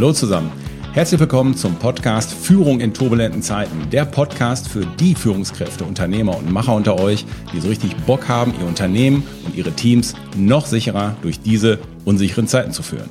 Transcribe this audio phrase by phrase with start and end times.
[0.00, 0.50] Hallo zusammen.
[0.94, 3.90] Herzlich willkommen zum Podcast Führung in turbulenten Zeiten.
[3.90, 8.54] Der Podcast für die Führungskräfte, Unternehmer und Macher unter euch, die so richtig Bock haben,
[8.58, 13.10] ihr Unternehmen und ihre Teams noch sicherer durch diese unsicheren Zeiten zu führen.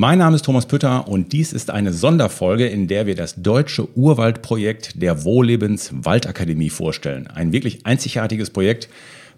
[0.00, 3.88] Mein Name ist Thomas Pütter und dies ist eine Sonderfolge, in der wir das deutsche
[3.98, 7.26] Urwaldprojekt der Wohllebens Waldakademie vorstellen.
[7.26, 8.88] Ein wirklich einzigartiges Projekt,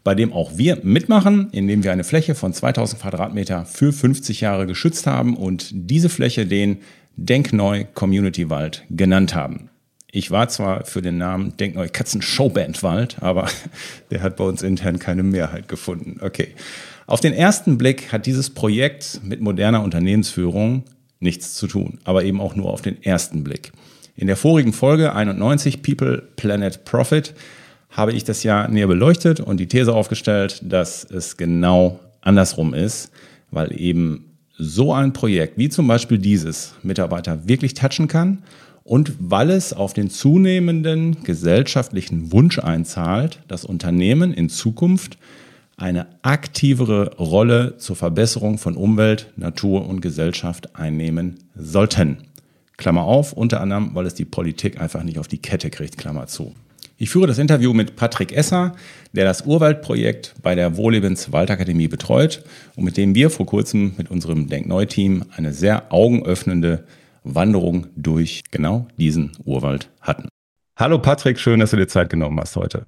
[0.04, 4.66] bei dem auch wir mitmachen, indem wir eine Fläche von 2000 Quadratmeter für 50 Jahre
[4.66, 6.82] geschützt haben und diese Fläche den
[7.16, 9.70] Denkneu Community Wald genannt haben.
[10.12, 13.48] Ich war zwar für den Namen Denkneu Katzen Showband Wald, aber
[14.10, 16.18] der hat bei uns intern keine Mehrheit gefunden.
[16.20, 16.48] Okay.
[17.10, 20.84] Auf den ersten Blick hat dieses Projekt mit moderner Unternehmensführung
[21.18, 23.72] nichts zu tun, aber eben auch nur auf den ersten Blick.
[24.14, 27.34] In der vorigen Folge 91 People, Planet, Profit
[27.90, 33.10] habe ich das ja näher beleuchtet und die These aufgestellt, dass es genau andersrum ist,
[33.50, 38.44] weil eben so ein Projekt wie zum Beispiel dieses Mitarbeiter wirklich touchen kann
[38.84, 45.18] und weil es auf den zunehmenden gesellschaftlichen Wunsch einzahlt, dass Unternehmen in Zukunft
[45.80, 52.18] eine aktivere Rolle zur Verbesserung von Umwelt, Natur und Gesellschaft einnehmen sollten.
[52.76, 56.26] Klammer auf, unter anderem, weil es die Politik einfach nicht auf die Kette kriegt, Klammer
[56.26, 56.54] zu.
[56.98, 58.74] Ich führe das Interview mit Patrick Esser,
[59.12, 62.44] der das Urwaldprojekt bei der Wohlebens Waldakademie betreut
[62.76, 66.84] und mit dem wir vor kurzem mit unserem Denkneu-Team eine sehr augenöffnende
[67.24, 70.28] Wanderung durch genau diesen Urwald hatten.
[70.76, 72.84] Hallo Patrick, schön, dass du dir Zeit genommen hast heute.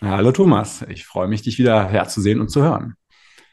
[0.00, 2.94] Hallo Thomas, ich freue mich, dich wieder herzusehen und zu hören.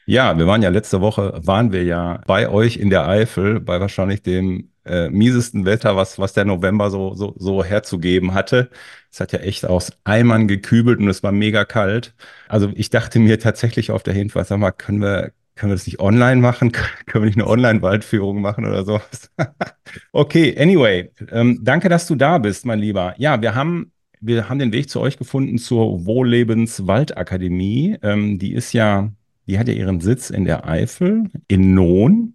[0.04, 3.80] Ja, wir waren ja letzte Woche, waren wir ja bei euch in der Eifel, bei
[3.80, 8.70] wahrscheinlich dem äh, miesesten Wetter, was, was der November so, so, so herzugeben hatte.
[9.10, 12.14] Es hat ja echt aus Eimern gekübelt und es war mega kalt.
[12.48, 15.86] Also ich dachte mir tatsächlich auf der Hinfahrt, sag mal, können wir, können wir das
[15.86, 16.70] nicht online machen?
[17.06, 19.32] können wir nicht eine Online-Waldführung machen oder sowas?
[20.12, 23.16] okay, anyway, ähm, danke, dass du da bist, mein Lieber.
[23.18, 23.90] Ja, wir haben
[24.20, 27.96] wir haben den Weg zu euch gefunden zur Wohllebens Waldakademie.
[28.02, 29.10] Ähm, die ist ja,
[29.46, 32.34] die hat ja ihren Sitz in der Eifel, in Nohn.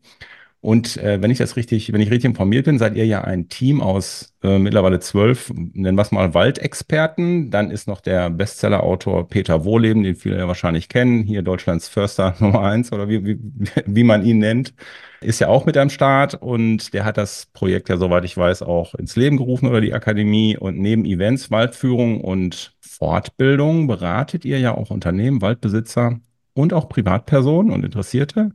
[0.61, 3.49] Und äh, wenn ich das richtig, wenn ich richtig informiert bin, seid ihr ja ein
[3.49, 7.49] Team aus äh, mittlerweile zwölf, nennen wir es mal Waldexperten.
[7.49, 12.35] Dann ist noch der Bestsellerautor Peter Wohleben, den viele ja wahrscheinlich kennen, hier Deutschlands Förster
[12.39, 13.39] Nummer eins oder wie, wie,
[13.87, 14.75] wie man ihn nennt,
[15.21, 18.61] ist ja auch mit am Start und der hat das Projekt ja, soweit ich weiß,
[18.61, 20.57] auch ins Leben gerufen oder die Akademie.
[20.57, 26.19] Und neben Events, Waldführung und Fortbildung beratet ihr ja auch Unternehmen, Waldbesitzer
[26.53, 28.51] und auch Privatpersonen und Interessierte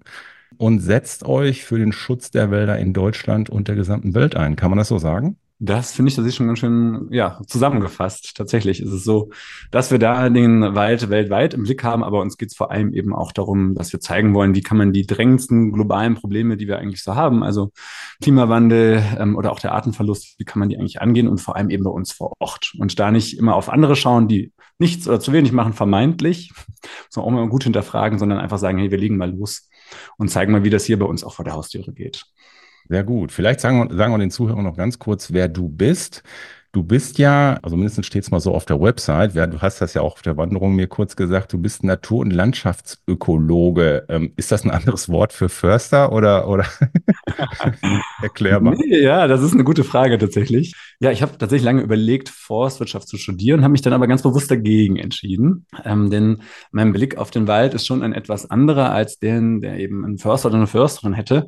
[0.57, 4.57] und setzt euch für den Schutz der Wälder in Deutschland und der gesamten Welt ein.
[4.57, 5.37] Kann man das so sagen?
[5.59, 8.37] Das finde ich, das ist schon ganz schön, ja, zusammengefasst.
[8.37, 9.31] Tatsächlich ist es so,
[9.71, 12.93] dass wir da den Wald weltweit im Blick haben, aber uns geht es vor allem
[12.93, 16.69] eben auch darum, dass wir zeigen wollen, wie kann man die drängendsten globalen Probleme, die
[16.69, 17.71] wir eigentlich so haben, also
[18.23, 21.71] Klimawandel ähm, oder auch der Artenverlust, wie kann man die eigentlich angehen und vor allem
[21.71, 22.75] eben bei uns vor Ort.
[22.79, 26.53] Und da nicht immer auf andere schauen, die nichts oder zu wenig machen, vermeintlich,
[27.15, 29.71] man auch mal gut hinterfragen, sondern einfach sagen, hey, wir legen mal los
[30.17, 32.25] und zeigen mal, wie das hier bei uns auch vor der Haustüre geht.
[32.89, 33.33] Sehr gut.
[33.33, 36.23] Vielleicht sagen sagen wir den Zuhörern noch ganz kurz, wer du bist.
[36.77, 39.95] Du bist ja, also mindestens steht es mal so auf der Website, du hast das
[39.95, 44.05] ja auch auf der Wanderung mir kurz gesagt, du bist Natur- und Landschaftsökologe.
[44.11, 46.67] Ähm, ist das ein anderes Wort für Förster oder, oder
[48.23, 48.75] erklärbar?
[48.77, 50.75] Nee, ja, das ist eine gute Frage tatsächlich.
[51.01, 54.51] Ja, ich habe tatsächlich lange überlegt, Forstwirtschaft zu studieren, habe mich dann aber ganz bewusst
[54.51, 55.65] dagegen entschieden.
[55.83, 59.79] Ähm, denn mein Blick auf den Wald ist schon ein etwas anderer als den, der
[59.79, 61.47] eben ein Förster oder eine Försterin hätte.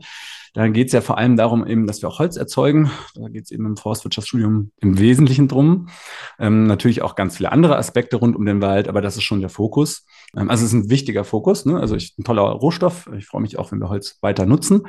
[0.55, 2.91] Da geht es ja vor allem darum, eben, dass wir auch Holz erzeugen.
[3.15, 5.89] Da geht es eben im Forstwirtschaftsstudium im Wesentlichen drum.
[6.39, 9.41] Ähm, natürlich auch ganz viele andere Aspekte rund um den Wald, aber das ist schon
[9.41, 10.07] der Fokus.
[10.37, 11.65] Ähm, also es ist ein wichtiger Fokus.
[11.65, 11.79] Ne?
[11.79, 13.09] Also ich, ein toller Rohstoff.
[13.17, 14.83] Ich freue mich auch, wenn wir Holz weiter nutzen.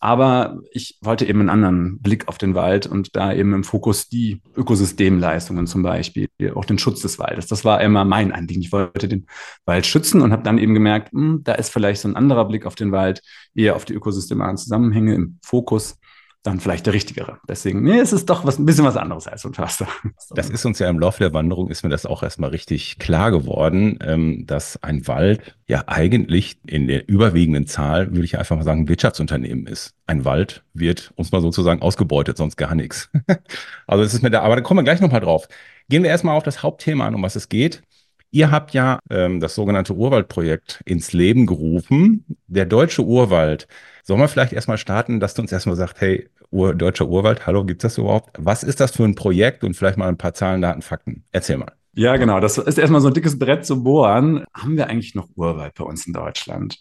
[0.00, 4.08] Aber ich wollte eben einen anderen Blick auf den Wald und da eben im Fokus
[4.08, 7.46] die Ökosystemleistungen zum Beispiel, auch den Schutz des Waldes.
[7.46, 8.62] Das war immer mein Anliegen.
[8.62, 9.26] Ich wollte den
[9.64, 12.46] Wald schützen und habe dann eben gemerkt, mh, hm, da ist vielleicht so ein anderer
[12.46, 13.22] Blick auf den Wald,
[13.54, 15.98] eher auf die ökosystemaren Zusammenhänge im Fokus
[16.42, 17.38] dann vielleicht der richtigere.
[17.46, 19.86] Deswegen, nee, es ist doch was, ein bisschen was anderes als ein Förster.
[20.30, 23.30] Das ist uns ja im Laufe der Wanderung, ist mir das auch erstmal richtig klar
[23.30, 28.62] geworden, ähm, dass ein Wald ja eigentlich in der überwiegenden Zahl, würde ich einfach mal
[28.62, 29.94] sagen, ein Wirtschaftsunternehmen ist.
[30.06, 33.10] Ein Wald wird, uns mal sozusagen, ausgebeutet, sonst gar nichts.
[33.86, 35.46] also es ist mir da, aber da kommen wir gleich nochmal drauf.
[35.90, 37.82] Gehen wir erstmal auf das Hauptthema an, um was es geht.
[38.30, 42.24] Ihr habt ja ähm, das sogenannte Urwaldprojekt ins Leben gerufen.
[42.46, 43.66] Der deutsche Urwald
[44.02, 47.64] Sollen wir vielleicht erstmal starten, dass du uns erstmal sagst, hey, Ur, Deutscher Urwald, hallo,
[47.64, 48.36] gibt es das überhaupt?
[48.38, 51.24] Was ist das für ein Projekt und vielleicht mal ein paar Zahlen, Daten, Fakten?
[51.30, 51.72] Erzähl mal.
[51.92, 52.38] Ja, genau.
[52.38, 54.44] Das ist erstmal so ein dickes Brett zu bohren.
[54.54, 56.78] Haben wir eigentlich noch Urwald bei uns in Deutschland?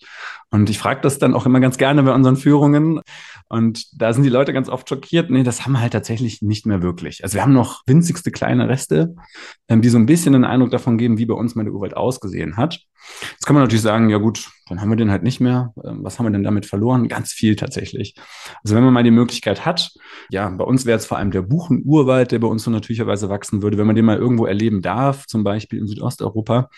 [0.51, 3.01] Und ich frage das dann auch immer ganz gerne bei unseren Führungen.
[3.47, 5.31] Und da sind die Leute ganz oft schockiert.
[5.31, 7.23] Nee, das haben wir halt tatsächlich nicht mehr wirklich.
[7.23, 9.15] Also wir haben noch winzigste kleine Reste,
[9.67, 11.97] ähm, die so ein bisschen den Eindruck davon geben, wie bei uns mal der Urwald
[11.97, 12.79] ausgesehen hat.
[13.31, 15.73] Jetzt kann man natürlich sagen, ja gut, dann haben wir den halt nicht mehr.
[15.83, 17.07] Ähm, was haben wir denn damit verloren?
[17.07, 18.15] Ganz viel tatsächlich.
[18.63, 19.91] Also wenn man mal die Möglichkeit hat,
[20.29, 23.61] ja, bei uns wäre es vor allem der Buchenurwald, der bei uns so natürlicherweise wachsen
[23.61, 23.77] würde.
[23.77, 26.69] Wenn man den mal irgendwo erleben darf, zum Beispiel in Südosteuropa,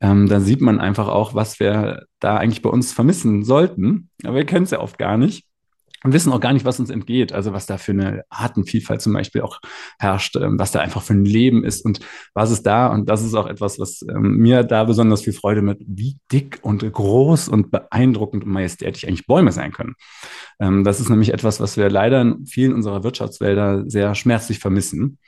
[0.00, 4.10] ähm, dann sieht man einfach auch, was wir da eigentlich bei uns vermissen sollten.
[4.24, 5.47] Aber wir kennen es ja oft gar nicht
[6.04, 7.32] und wissen auch gar nicht, was uns entgeht.
[7.32, 9.60] Also was da für eine Artenvielfalt zum Beispiel auch
[9.98, 12.00] herrscht, ähm, was da einfach für ein Leben ist und
[12.34, 12.88] was ist da.
[12.88, 16.60] Und das ist auch etwas, was ähm, mir da besonders viel Freude mit, wie dick
[16.62, 19.94] und groß und beeindruckend und majestätisch eigentlich Bäume sein können.
[20.60, 25.18] Ähm, das ist nämlich etwas, was wir leider in vielen unserer Wirtschaftswälder sehr schmerzlich vermissen.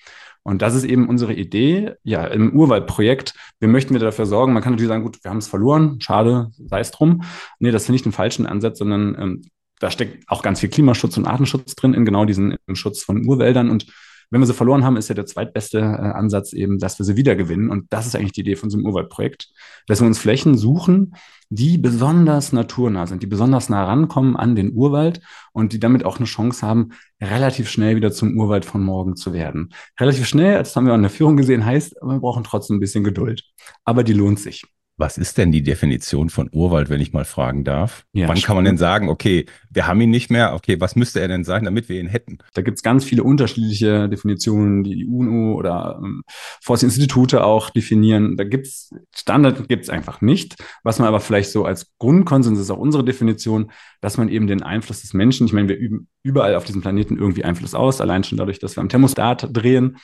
[0.43, 3.34] Und das ist eben unsere Idee, ja, im Urwaldprojekt.
[3.58, 6.50] Wir möchten wir dafür sorgen, man kann natürlich sagen, gut, wir haben es verloren, schade,
[6.56, 7.22] sei es drum.
[7.58, 9.43] Nee, das finde ich den falschen Ansatz, sondern ähm,
[9.81, 13.71] da steckt auch ganz viel Klimaschutz und Artenschutz drin in genau diesen Schutz von Urwäldern.
[13.71, 13.87] Und
[14.31, 17.17] wenn wir sie verloren haben, ist ja der zweitbeste äh, Ansatz eben, dass wir sie
[17.17, 17.69] wiedergewinnen.
[17.69, 19.49] Und das ist eigentlich die Idee von so einem Urwaldprojekt,
[19.88, 21.17] dass wir uns Flächen suchen,
[21.49, 25.21] die besonders naturnah sind, die besonders nah rankommen an den Urwald
[25.53, 26.91] und die damit auch eine Chance haben,
[27.21, 29.73] relativ schnell wieder zum Urwald von morgen zu werden.
[29.99, 33.03] Relativ schnell, das haben wir an der Führung gesehen, heißt, wir brauchen trotzdem ein bisschen
[33.03, 33.43] Geduld.
[33.85, 34.65] Aber die lohnt sich.
[35.00, 38.05] Was ist denn die Definition von Urwald, wenn ich mal fragen darf?
[38.12, 41.20] Ja, Wann kann man denn sagen, okay, wir haben ihn nicht mehr, okay, was müsste
[41.20, 42.37] er denn sein, damit wir ihn hätten?
[42.52, 46.23] Da gibt es ganz viele unterschiedliche Definitionen, die die UNO oder ähm,
[46.61, 48.37] Forstinstitute auch definieren.
[48.37, 50.56] Da gibt es Standard gibt es einfach nicht.
[50.82, 53.70] Was man aber vielleicht so als Grundkonsens ist auch unsere Definition,
[54.03, 57.17] dass man eben den Einfluss des Menschen, ich meine, wir üben überall auf diesem Planeten
[57.17, 59.96] irgendwie Einfluss aus, allein schon dadurch, dass wir am Thermostat drehen.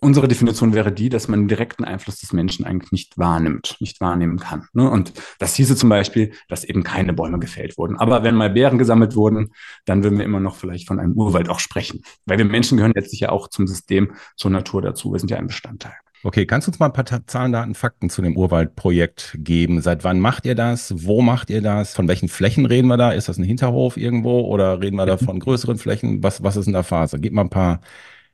[0.00, 4.00] Unsere Definition wäre die, dass man den direkten Einfluss des Menschen eigentlich nicht wahrnimmt, nicht
[4.00, 4.68] wahrnehmen kann.
[4.72, 4.90] Ne?
[4.90, 7.96] Und das hieße zum Beispiel, dass eben keine Bäume gefällt wurden.
[7.96, 9.52] Aber wenn mal Bären gesammelt wurden,
[9.84, 12.02] dann würden wir immer noch vielleicht von einem Urwald auch sprechen.
[12.24, 15.12] Weil wir Menschen gehören letztlich ja auch zum System, zur Natur dazu.
[15.12, 15.94] Wir sind ja ein Bestandteil.
[16.22, 19.80] Okay, kannst du uns mal ein paar Zahlen, Daten, Fakten zu dem Urwaldprojekt geben?
[19.80, 21.06] Seit wann macht ihr das?
[21.06, 21.94] Wo macht ihr das?
[21.94, 23.12] Von welchen Flächen reden wir da?
[23.12, 26.22] Ist das ein Hinterhof irgendwo oder reden wir da von größeren Flächen?
[26.24, 27.20] Was, was ist in der Phase?
[27.20, 27.80] Gib mal ein paar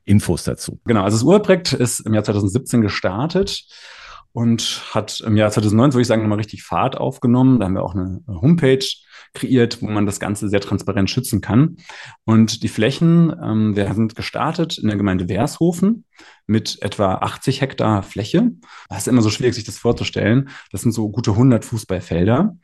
[0.05, 0.81] Infos dazu.
[0.85, 3.65] Genau, also das Urprojekt ist im Jahr 2017 gestartet
[4.33, 7.61] und hat im Jahr 2009, würde ich sagen, nochmal richtig Fahrt aufgenommen.
[7.61, 8.85] Da haben wir auch eine Homepage
[9.35, 11.77] kreiert, wo man das Ganze sehr transparent schützen kann.
[12.25, 16.05] Und die Flächen, ähm, wir sind gestartet in der Gemeinde Wershofen
[16.47, 18.53] mit etwa 80 Hektar Fläche.
[18.89, 20.49] Das ist immer so schwierig, sich das vorzustellen.
[20.71, 22.57] Das sind so gute 100 Fußballfelder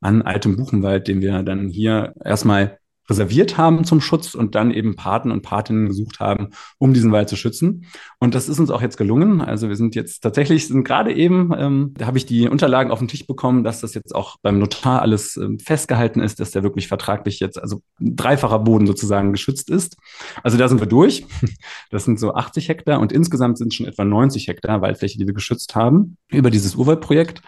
[0.00, 4.96] an altem Buchenwald, den wir dann hier erstmal reserviert haben zum Schutz und dann eben
[4.96, 7.86] Paten und Patinnen gesucht haben, um diesen Wald zu schützen.
[8.18, 9.40] Und das ist uns auch jetzt gelungen.
[9.40, 12.98] Also wir sind jetzt tatsächlich, sind gerade eben, ähm, da habe ich die Unterlagen auf
[12.98, 16.62] den Tisch bekommen, dass das jetzt auch beim Notar alles ähm, festgehalten ist, dass der
[16.62, 19.96] wirklich vertraglich jetzt, also dreifacher Boden sozusagen geschützt ist.
[20.42, 21.26] Also da sind wir durch.
[21.90, 25.34] Das sind so 80 Hektar und insgesamt sind schon etwa 90 Hektar Waldfläche, die wir
[25.34, 27.40] geschützt haben über dieses Urwaldprojekt.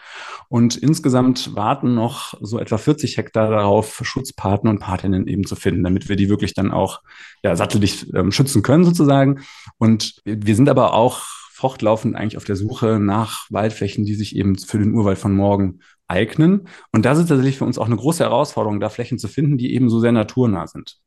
[0.49, 5.83] Und insgesamt warten noch so etwa 40 Hektar darauf, Schutzpaten und Patinnen eben zu finden,
[5.83, 7.03] damit wir die wirklich dann auch
[7.43, 9.41] ja, satteldicht ähm, schützen können sozusagen.
[9.79, 11.23] Und wir sind aber auch
[11.57, 15.81] fortlaufend eigentlich auf der Suche nach Waldflächen, die sich eben für den Urwald von morgen
[16.07, 16.69] eignen.
[16.93, 19.75] Und das ist tatsächlich für uns auch eine große Herausforderung, da Flächen zu finden, die
[19.75, 20.99] eben so sehr naturnah sind.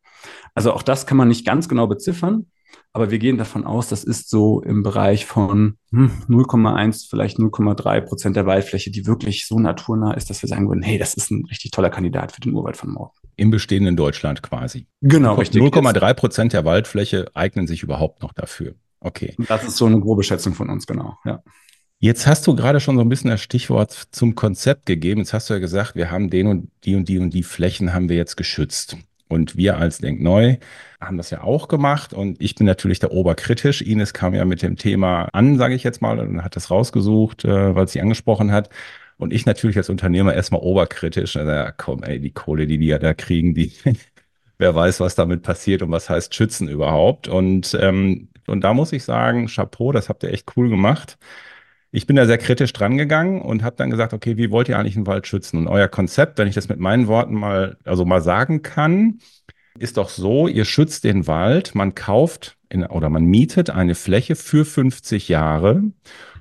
[0.55, 2.47] Also auch das kann man nicht ganz genau beziffern.
[2.91, 8.01] Aber wir gehen davon aus, das ist so im Bereich von hm, 0,1, vielleicht 0,3
[8.01, 11.29] Prozent der Waldfläche, die wirklich so naturnah ist, dass wir sagen würden, hey, das ist
[11.29, 13.13] ein richtig toller Kandidat für den Urwald von morgen.
[13.35, 14.87] Im bestehenden Deutschland quasi.
[15.01, 15.61] Genau, richtig.
[15.61, 18.73] 0,3 Prozent der Waldfläche eignen sich überhaupt noch dafür.
[19.01, 19.35] Okay.
[19.47, 21.41] Das ist so eine grobe Schätzung von uns, genau, ja.
[22.01, 25.19] Jetzt hast du gerade schon so ein bisschen das Stichwort zum Konzept gegeben.
[25.19, 27.93] Jetzt hast du ja gesagt, wir haben den und die und die und die Flächen
[27.93, 28.95] haben wir jetzt geschützt.
[29.29, 30.57] Und wir als Denkneu
[30.99, 32.13] haben das ja auch gemacht.
[32.13, 33.81] Und ich bin natürlich da oberkritisch.
[33.81, 37.45] Ines kam ja mit dem Thema an, sage ich jetzt mal, und hat das rausgesucht,
[37.45, 38.69] äh, weil sie angesprochen hat.
[39.17, 41.35] Und ich natürlich als Unternehmer erstmal oberkritisch.
[41.35, 43.71] Ja, komm, ey, die Kohle, die die ja da kriegen, die,
[44.57, 47.27] wer weiß, was damit passiert und was heißt schützen überhaupt.
[47.27, 51.17] Und, ähm, und da muss ich sagen, Chapeau, das habt ihr echt cool gemacht
[51.91, 54.77] ich bin da sehr kritisch dran gegangen und habe dann gesagt, okay, wie wollt ihr
[54.77, 55.57] eigentlich einen Wald schützen?
[55.57, 59.19] Und euer Konzept, wenn ich das mit meinen Worten mal, also mal sagen kann,
[59.79, 64.35] ist doch so, ihr schützt den Wald, man kauft in, oder man mietet eine Fläche
[64.35, 65.83] für 50 Jahre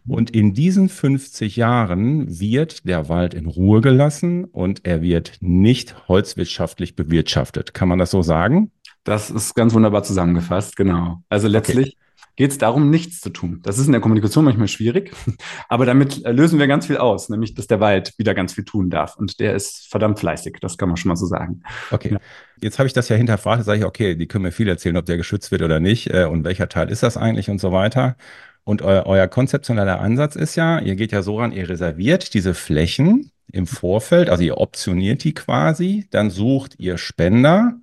[0.07, 6.09] und in diesen 50 Jahren wird der Wald in Ruhe gelassen und er wird nicht
[6.09, 7.75] holzwirtschaftlich bewirtschaftet.
[7.75, 8.71] Kann man das so sagen?
[9.05, 11.23] Das ist ganz wunderbar zusammengefasst, genau.
[11.29, 12.08] Also letztlich okay
[12.39, 13.59] geht es darum, nichts zu tun.
[13.65, 15.13] Das ist in der Kommunikation manchmal schwierig,
[15.69, 18.65] aber damit äh, lösen wir ganz viel aus, nämlich dass der Wald wieder ganz viel
[18.65, 19.17] tun darf.
[19.17, 21.65] Und der ist verdammt fleißig, das kann man schon mal so sagen.
[21.91, 22.13] Okay.
[22.13, 22.19] Ja.
[22.63, 25.05] Jetzt habe ich das ja hinterfragt, sage ich, okay, die können mir viel erzählen, ob
[25.05, 28.17] der geschützt wird oder nicht äh, und welcher Teil ist das eigentlich und so weiter.
[28.63, 32.55] Und eu euer konzeptioneller Ansatz ist ja, ihr geht ja so ran, ihr reserviert diese
[32.55, 37.81] Flächen im Vorfeld, also ihr optioniert die quasi, dann sucht ihr Spender.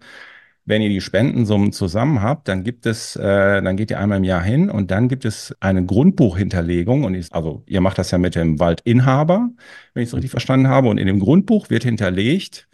[0.67, 4.23] Wenn ihr die Spendensummen zusammen habt, dann gibt es, äh, dann geht ihr einmal im
[4.23, 8.17] Jahr hin und dann gibt es eine Grundbuchhinterlegung und ich, also ihr macht das ja
[8.17, 9.51] mit dem Waldinhaber,
[9.93, 12.67] wenn ich es richtig verstanden habe, und in dem Grundbuch wird hinterlegt,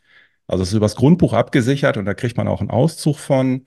[0.48, 3.66] also es ist übers Grundbuch abgesichert und da kriegt man auch einen Auszug von,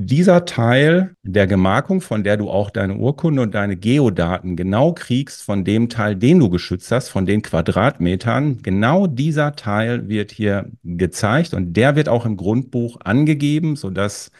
[0.00, 5.42] dieser Teil der Gemarkung, von der du auch deine Urkunde und deine Geodaten genau kriegst,
[5.42, 10.70] von dem Teil, den du geschützt hast, von den Quadratmetern, genau dieser Teil wird hier
[10.84, 14.30] gezeigt und der wird auch im Grundbuch angegeben, sodass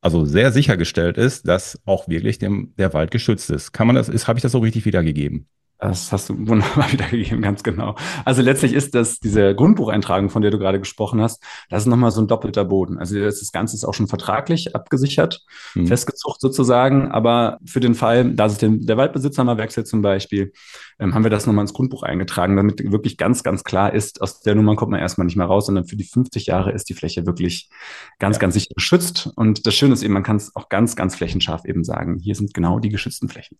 [0.00, 3.72] also sehr sichergestellt ist, dass auch wirklich dem, der Wald geschützt ist.
[3.72, 5.46] Kann man das, ist, habe ich das so richtig wiedergegeben?
[5.82, 7.96] Das hast du wunderbar wiedergegeben, ganz genau.
[8.24, 12.12] Also letztlich ist das diese Grundbucheintragung, von der du gerade gesprochen hast, das ist nochmal
[12.12, 12.98] so ein doppelter Boden.
[12.98, 15.88] Also das Ganze ist auch schon vertraglich abgesichert, mhm.
[15.88, 17.10] festgezucht sozusagen.
[17.10, 20.52] Aber für den Fall, dass es den, der Waldbesitzer mal wechselt zum Beispiel,
[20.98, 24.40] ähm, haben wir das nochmal ins Grundbuch eingetragen, damit wirklich ganz, ganz klar ist, aus
[24.40, 26.94] der Nummer kommt man erstmal nicht mehr raus, sondern für die 50 Jahre ist die
[26.94, 27.70] Fläche wirklich
[28.18, 28.40] ganz, ja.
[28.40, 29.30] ganz sicher geschützt.
[29.36, 32.18] Und das Schöne ist eben, man kann es auch ganz, ganz flächenscharf eben sagen.
[32.18, 33.58] Hier sind genau die geschützten Flächen.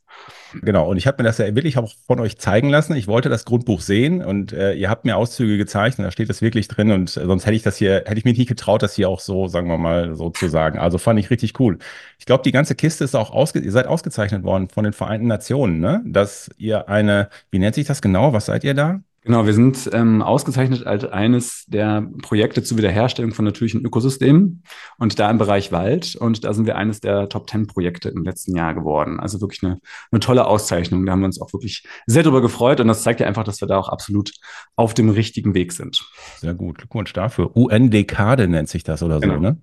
[0.60, 0.88] Genau.
[0.88, 2.94] Und ich habe mir das ja wirklich auch von euch zeigen lassen.
[2.94, 6.28] Ich wollte das Grundbuch sehen und äh, ihr habt mir Auszüge gezeigt und da steht
[6.28, 8.82] das wirklich drin und äh, sonst hätte ich das hier, hätte ich mich nicht getraut,
[8.82, 10.78] das hier auch so, sagen wir mal, so zu sagen.
[10.78, 11.78] Also fand ich richtig cool.
[12.18, 15.26] Ich glaube, die ganze Kiste ist auch ausge ihr seid ausgezeichnet worden von den Vereinten
[15.26, 16.02] Nationen, ne?
[16.04, 18.32] Dass ihr eine, wie nennt sich das genau?
[18.32, 19.00] Was seid ihr da?
[19.24, 24.64] Genau, wir sind ähm, ausgezeichnet als eines der Projekte zur Wiederherstellung von natürlichen Ökosystemen
[24.98, 26.16] und da im Bereich Wald.
[26.16, 29.20] Und da sind wir eines der Top Ten Projekte im letzten Jahr geworden.
[29.20, 29.78] Also wirklich eine,
[30.10, 31.06] eine tolle Auszeichnung.
[31.06, 32.80] Da haben wir uns auch wirklich sehr darüber gefreut.
[32.80, 34.32] Und das zeigt ja einfach, dass wir da auch absolut
[34.74, 36.04] auf dem richtigen Weg sind.
[36.38, 36.78] Sehr gut.
[36.78, 37.56] Glückwunsch dafür.
[37.56, 39.34] UN-Dekade nennt sich das oder genau.
[39.34, 39.56] so, ne?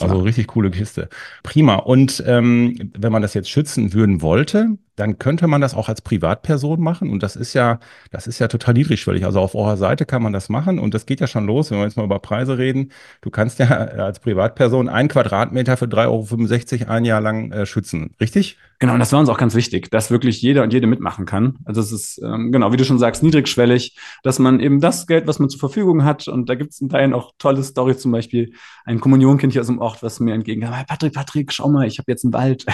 [0.00, 1.08] Also richtig coole Kiste.
[1.42, 1.74] Prima.
[1.74, 6.02] Und ähm, wenn man das jetzt schützen würden wollte, dann könnte man das auch als
[6.02, 7.10] Privatperson machen.
[7.10, 7.78] Und das ist ja,
[8.10, 9.24] das ist ja total niedrigschwellig.
[9.24, 11.78] Also auf eurer Seite kann man das machen und das geht ja schon los, wenn
[11.78, 12.92] wir jetzt mal über Preise reden.
[13.20, 18.14] Du kannst ja als Privatperson ein Quadratmeter für 3,65 Euro ein Jahr lang äh, schützen,
[18.20, 18.58] richtig?
[18.80, 21.58] Genau, und das war uns auch ganz wichtig, dass wirklich jeder und jede mitmachen kann.
[21.64, 25.26] Also es ist, ähm, genau, wie du schon sagst, niedrigschwellig, dass man eben das Geld,
[25.26, 28.12] was man zur Verfügung hat, und da gibt es in Teilen auch tolle Storys, zum
[28.12, 28.52] Beispiel
[28.84, 31.98] ein Kommunionkind hier aus dem Ort, was mir entgegenkam, hey Patrick, Patrick, schau mal, ich
[31.98, 32.66] habe jetzt einen Wald.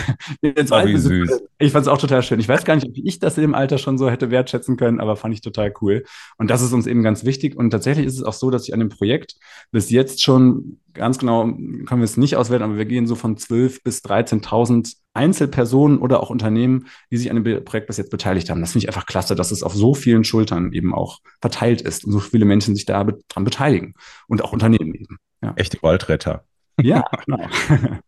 [0.43, 1.43] jetzt oh, Wald süß.
[1.59, 2.39] Ich fand es auch total schön.
[2.39, 5.17] Ich weiß gar nicht, ob ich das dem Alter schon so hätte wertschätzen können, aber
[5.17, 6.05] fand ich total cool.
[6.37, 7.57] Und das ist uns eben ganz wichtig.
[7.57, 9.37] Und tatsächlich ist es auch so, dass ich an dem Projekt
[9.71, 13.37] bis jetzt schon ganz genau können wir es nicht auswerten, aber wir gehen so von
[13.37, 18.51] 12.000 bis 13.000 Einzelpersonen oder auch Unternehmen, die sich an dem Projekt bis jetzt beteiligt
[18.51, 18.61] haben.
[18.61, 22.05] Das finde ich einfach klasse, dass es auf so vielen Schultern eben auch verteilt ist
[22.05, 23.95] und so viele Menschen sich daran beteiligen
[24.29, 25.19] und auch Unternehmen eben.
[25.43, 25.53] Ja.
[25.57, 26.45] Echte Waldretter.
[26.81, 27.47] Ja, genau.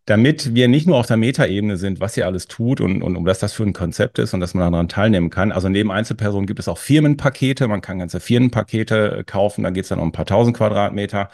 [0.07, 3.25] Damit wir nicht nur auf der Metaebene sind, was ihr alles tut und, und um
[3.25, 5.53] was das für ein Konzept ist und dass man daran teilnehmen kann.
[5.53, 7.69] Also neben Einzelpersonen gibt es auch Firmenpakete.
[7.69, 9.63] Man kann ganze Firmenpakete kaufen.
[9.63, 11.31] Da geht es dann um ein paar tausend Quadratmeter.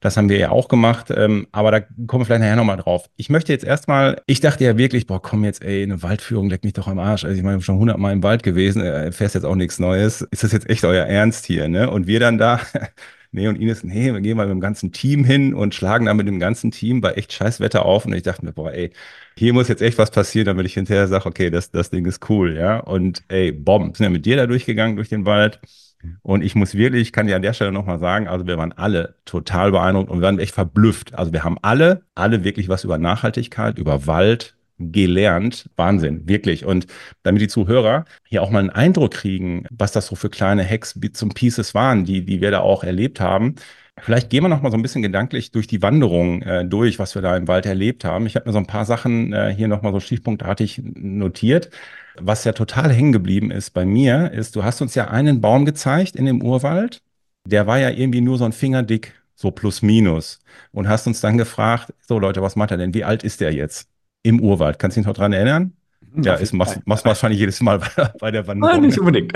[0.00, 3.10] Das haben wir ja auch gemacht, ähm, aber da kommen wir vielleicht nachher nochmal drauf.
[3.16, 6.64] Ich möchte jetzt erstmal, ich dachte ja wirklich, boah, komm jetzt, ey, eine Waldführung, leck
[6.64, 7.24] mich doch am Arsch.
[7.24, 10.22] Also ich meine, schon hundertmal im Wald gewesen, äh, fährst jetzt auch nichts Neues.
[10.30, 11.90] Ist das jetzt echt euer Ernst hier, ne?
[11.90, 12.60] Und wir dann da,
[13.32, 16.16] nee, und Ines, nee, wir gehen mal mit dem ganzen Team hin und schlagen dann
[16.16, 18.06] mit dem ganzen Team bei echt scheiß Wetter auf.
[18.06, 18.92] Und ich dachte mir, boah, ey,
[19.36, 22.28] hier muss jetzt echt was passieren, damit ich hinterher sage, okay, das, das Ding ist
[22.30, 22.78] cool, ja.
[22.78, 25.60] Und ey, Bomb, sind ja mit dir da durchgegangen durch den Wald.
[26.22, 28.72] Und ich muss wirklich, ich kann dir an der Stelle nochmal sagen, also wir waren
[28.72, 31.14] alle total beeindruckt und wir waren echt verblüfft.
[31.14, 35.68] Also wir haben alle, alle wirklich was über Nachhaltigkeit, über Wald gelernt.
[35.76, 36.64] Wahnsinn, wirklich.
[36.64, 36.86] Und
[37.22, 40.98] damit die Zuhörer hier auch mal einen Eindruck kriegen, was das so für kleine Hacks
[41.12, 43.56] zum Pieces waren, die, die wir da auch erlebt haben.
[44.02, 47.14] Vielleicht gehen wir noch mal so ein bisschen gedanklich durch die Wanderung äh, durch, was
[47.14, 48.24] wir da im Wald erlebt haben.
[48.26, 51.70] Ich habe mir so ein paar Sachen äh, hier noch mal so stichpunktartig notiert.
[52.22, 55.64] Was ja total hängen geblieben ist bei mir, ist, du hast uns ja einen Baum
[55.64, 57.02] gezeigt in dem Urwald.
[57.46, 60.40] Der war ja irgendwie nur so ein Fingerdick, so plus minus.
[60.72, 62.94] Und hast uns dann gefragt, so Leute, was macht er denn?
[62.94, 63.88] Wie alt ist der jetzt?
[64.22, 64.78] Im Urwald.
[64.78, 65.72] Kannst du dich noch dran erinnern?
[66.16, 68.74] Ja, ist, machst, machst wahrscheinlich jedes Mal bei, bei der Wanderung.
[68.74, 69.32] Nein, nicht unbedingt.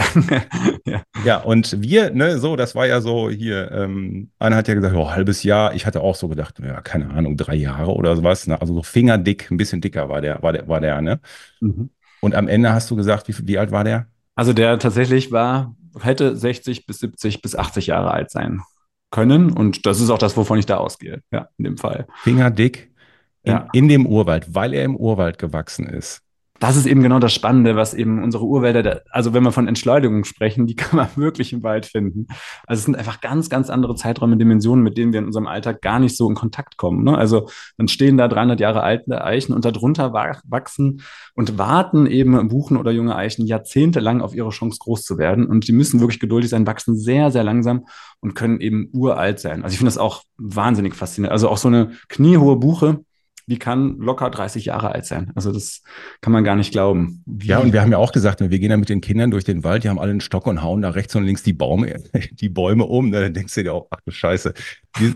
[0.84, 1.02] ja.
[1.24, 4.94] ja, und wir, ne, so, das war ja so hier, ähm, einer hat ja gesagt,
[4.94, 5.74] oh, halbes Jahr.
[5.74, 8.46] Ich hatte auch so gedacht, ja, keine Ahnung, drei Jahre oder sowas.
[8.46, 8.60] Ne?
[8.60, 11.20] Also so fingerdick, ein bisschen dicker war der, war der, war der, ne?
[11.60, 11.90] Mhm.
[12.24, 14.06] Und am Ende hast du gesagt, wie, wie alt war der?
[14.34, 18.62] Also der tatsächlich war, hätte 60 bis 70 bis 80 Jahre alt sein
[19.10, 19.52] können.
[19.52, 22.06] Und das ist auch das, wovon ich da ausgehe, ja, in dem Fall.
[22.22, 22.90] Fingerdick
[23.42, 23.68] in, ja.
[23.74, 26.22] in dem Urwald, weil er im Urwald gewachsen ist.
[26.60, 30.24] Das ist eben genau das Spannende, was eben unsere Urwälder, also wenn wir von Entschleunigung
[30.24, 32.28] sprechen, die kann man wirklich im Wald finden.
[32.66, 35.82] Also es sind einfach ganz, ganz andere Zeiträume, Dimensionen, mit denen wir in unserem Alltag
[35.82, 37.02] gar nicht so in Kontakt kommen.
[37.02, 37.18] Ne?
[37.18, 41.02] Also dann stehen da 300 Jahre alte Eichen und darunter wachsen
[41.34, 45.46] und warten eben Buchen oder junge Eichen jahrzehntelang auf ihre Chance groß zu werden.
[45.46, 47.86] Und die müssen wirklich geduldig sein, wachsen sehr, sehr langsam
[48.20, 49.64] und können eben uralt sein.
[49.64, 51.32] Also ich finde das auch wahnsinnig faszinierend.
[51.32, 53.00] Also auch so eine kniehohe Buche,
[53.46, 55.30] die kann locker 30 Jahre alt sein.
[55.34, 55.82] Also das
[56.20, 57.22] kann man gar nicht glauben.
[57.26, 59.44] Wie ja, und wir haben ja auch gesagt, wir gehen da mit den Kindern durch
[59.44, 61.96] den Wald, die haben alle einen Stock und hauen da rechts und links die, Baume,
[62.32, 63.10] die Bäume um.
[63.10, 63.20] Ne?
[63.20, 64.54] Dann denkst du dir auch, ach du Scheiße,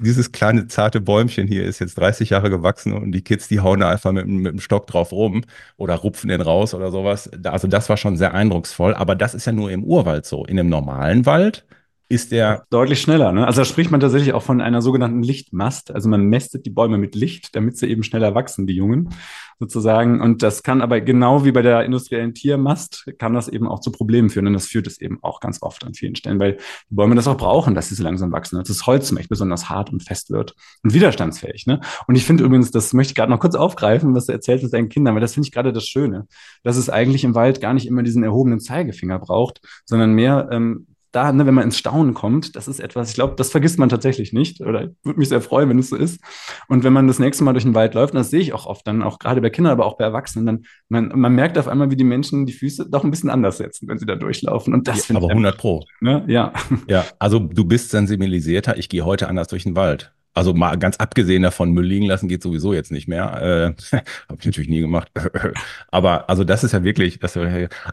[0.03, 3.81] dieses kleine zarte Bäumchen hier ist jetzt 30 Jahre gewachsen und die Kids, die hauen
[3.81, 5.45] da einfach mit, mit dem Stock drauf rum
[5.77, 7.31] oder rupfen den raus oder sowas.
[7.45, 8.95] Also das war schon sehr eindrucksvoll.
[8.95, 10.45] Aber das ist ja nur im Urwald so.
[10.45, 11.65] In einem normalen Wald
[12.11, 13.33] ist der deutlich schneller.
[13.33, 13.47] Ne?
[13.47, 15.91] Also da spricht man tatsächlich auch von einer sogenannten Lichtmast.
[15.91, 19.11] Also man mästet die Bäume mit Licht, damit sie eben schneller wachsen, die Jungen
[19.59, 20.23] sozusagen.
[20.23, 23.93] Und das kann aber genau wie bei der industriellen Tiermast, kann das eben auch zu
[23.93, 24.47] Problemen führen.
[24.47, 26.57] Und das führt es eben auch ganz oft an vielen Stellen, weil
[26.88, 29.35] die Bäume das auch brauchen, dass sie so langsam wachsen, dass das Holz zum Beispiel
[29.35, 31.67] besonders hart und fest wird und widerstandsfähig.
[31.67, 31.81] Ne?
[32.07, 34.73] Und ich finde übrigens, das möchte ich gerade noch kurz aufgreifen, was du erzählst mit
[34.73, 36.27] deinen Kindern, weil das finde ich gerade das Schöne,
[36.62, 40.87] dass es eigentlich im Wald gar nicht immer diesen erhobenen Zeigefinger braucht, sondern mehr ähm,
[41.19, 43.89] da, ne, wenn man ins Staunen kommt, das ist etwas, ich glaube, das vergisst man
[43.89, 46.21] tatsächlich nicht oder würde mich sehr freuen, wenn es so ist.
[46.69, 48.67] Und wenn man das nächste Mal durch den Wald läuft, und das sehe ich auch
[48.67, 51.67] oft, dann auch gerade bei Kindern, aber auch bei Erwachsenen, dann man, man merkt auf
[51.67, 54.73] einmal, wie die Menschen die Füße doch ein bisschen anders setzen, wenn sie da durchlaufen.
[54.73, 55.85] Und das ja, aber 100 Pro.
[56.01, 56.25] Ne?
[56.29, 56.53] Ja.
[56.87, 58.79] Ja, also du bist sensibilisierter.
[58.79, 60.13] Ich gehe heute anders durch den Wald.
[60.33, 63.75] Also mal ganz abgesehen davon, Müll liegen lassen geht sowieso jetzt nicht mehr.
[63.93, 63.97] Äh,
[64.29, 65.11] Habe ich natürlich nie gemacht.
[65.89, 67.37] aber also das ist ja wirklich, das,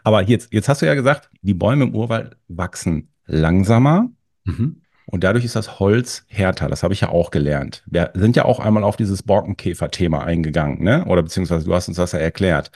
[0.04, 4.08] aber jetzt, jetzt hast du ja gesagt, die Bäume im Urwald wachsen langsamer.
[4.44, 4.82] Mhm.
[5.06, 6.68] Und dadurch ist das Holz härter.
[6.68, 7.84] Das habe ich ja auch gelernt.
[7.86, 11.04] Wir sind ja auch einmal auf dieses Borkenkäfer-Thema eingegangen, ne?
[11.04, 12.72] Oder beziehungsweise du hast uns das ja erklärt.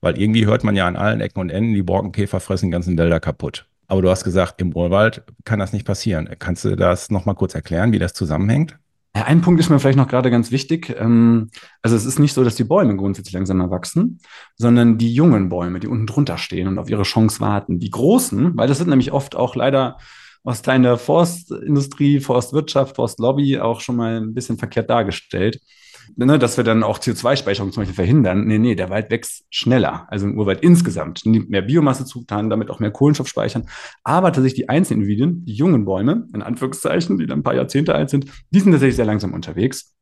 [0.00, 2.96] Weil irgendwie hört man ja an allen Ecken und Enden, die Borkenkäfer fressen die ganzen
[2.98, 3.66] Wälder kaputt.
[3.88, 6.28] Aber du hast gesagt, im Urwald kann das nicht passieren.
[6.38, 8.78] Kannst du das nochmal kurz erklären, wie das zusammenhängt?
[9.14, 10.94] Ja, ein Punkt ist mir vielleicht noch gerade ganz wichtig.
[10.98, 11.50] Ähm,
[11.82, 14.20] also es ist nicht so, dass die Bäume grundsätzlich langsamer wachsen,
[14.56, 17.78] sondern die jungen Bäume, die unten drunter stehen und auf ihre Chance warten.
[17.78, 19.98] Die großen, weil das sind nämlich oft auch leider
[20.44, 25.60] aus kleiner Forstindustrie, Forstwirtschaft, Forstlobby auch schon mal ein bisschen verkehrt dargestellt
[26.16, 28.46] ne, dass wir dann auch CO2-Speicherung zum Beispiel verhindern.
[28.46, 30.06] Nee, nee, der Wald wächst schneller.
[30.08, 31.24] Also im Urwald insgesamt.
[31.24, 33.68] Nimmt mehr Biomasse zu, kann damit auch mehr Kohlenstoff speichern.
[34.04, 37.94] Aber tatsächlich die einzelnen Individuen, die jungen Bäume, in Anführungszeichen, die dann ein paar Jahrzehnte
[37.94, 39.94] alt sind, die sind tatsächlich sehr langsam unterwegs.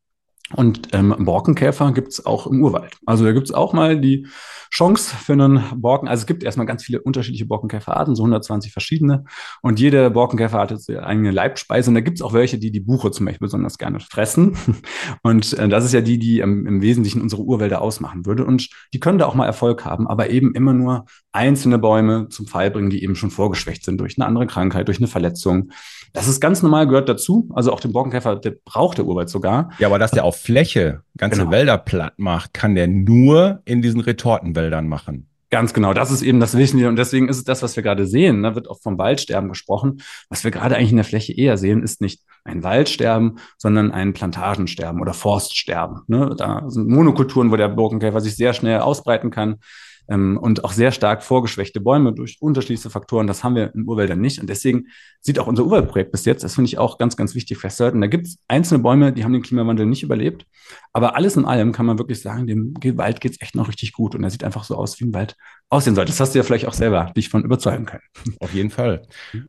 [0.54, 2.96] Und ähm, Borkenkäfer gibt es auch im Urwald.
[3.06, 4.26] Also da gibt es auch mal die
[4.70, 6.08] Chance für einen Borken.
[6.08, 9.24] Also es gibt erstmal ganz viele unterschiedliche Borkenkäferarten, so 120 verschiedene.
[9.62, 11.90] Und jede Borkenkäfer hat ihre eigene Leibspeise.
[11.90, 14.56] Und da gibt es auch welche, die die Buche zum Beispiel besonders gerne fressen.
[15.22, 18.44] Und äh, das ist ja die, die ähm, im Wesentlichen unsere Urwälder ausmachen würde.
[18.44, 22.46] Und die können da auch mal Erfolg haben, aber eben immer nur einzelne Bäume zum
[22.46, 25.70] Fall bringen, die eben schon vorgeschwächt sind durch eine andere Krankheit, durch eine Verletzung.
[26.12, 27.48] Das ist ganz normal, gehört dazu.
[27.54, 29.70] Also auch den Borkenkäfer, der braucht der Urwald sogar.
[29.78, 31.50] Ja, aber dass der auf Fläche ganze genau.
[31.50, 35.26] Wälder platt macht, kann der nur in diesen Retortenwäldern machen.
[35.50, 36.88] Ganz genau, das ist eben das Wesentliche.
[36.88, 38.44] Und deswegen ist es das, was wir gerade sehen.
[38.44, 40.00] Da wird auch vom Waldsterben gesprochen.
[40.29, 44.12] Was wir gerade eigentlich in der Fläche eher sehen, ist nicht ein Waldsterben, sondern ein
[44.12, 46.03] Plantagensterben oder Forststerben.
[46.07, 46.35] Ne?
[46.38, 49.57] Da sind Monokulturen, wo der Borkenkäfer sich sehr schnell ausbreiten kann
[50.11, 53.27] ähm, und auch sehr stark vorgeschwächte Bäume durch unterschiedliche Faktoren.
[53.27, 54.40] Das haben wir in Urwäldern nicht.
[54.40, 54.88] Und deswegen
[55.20, 58.01] sieht auch unser Urwaldprojekt bis jetzt, das finde ich auch ganz, ganz wichtig festzuhalten.
[58.01, 60.46] Da gibt es einzelne Bäume, die haben den Klimawandel nicht überlebt.
[60.92, 63.92] Aber alles in allem kann man wirklich sagen, dem Wald geht es echt noch richtig
[63.92, 64.14] gut.
[64.14, 65.37] Und er sieht einfach so aus, wie ein Wald
[65.68, 66.11] aussehen sollte.
[66.11, 68.03] Das hast du ja vielleicht auch selber dich von überzeugen können.
[68.40, 69.03] Auf jeden Fall.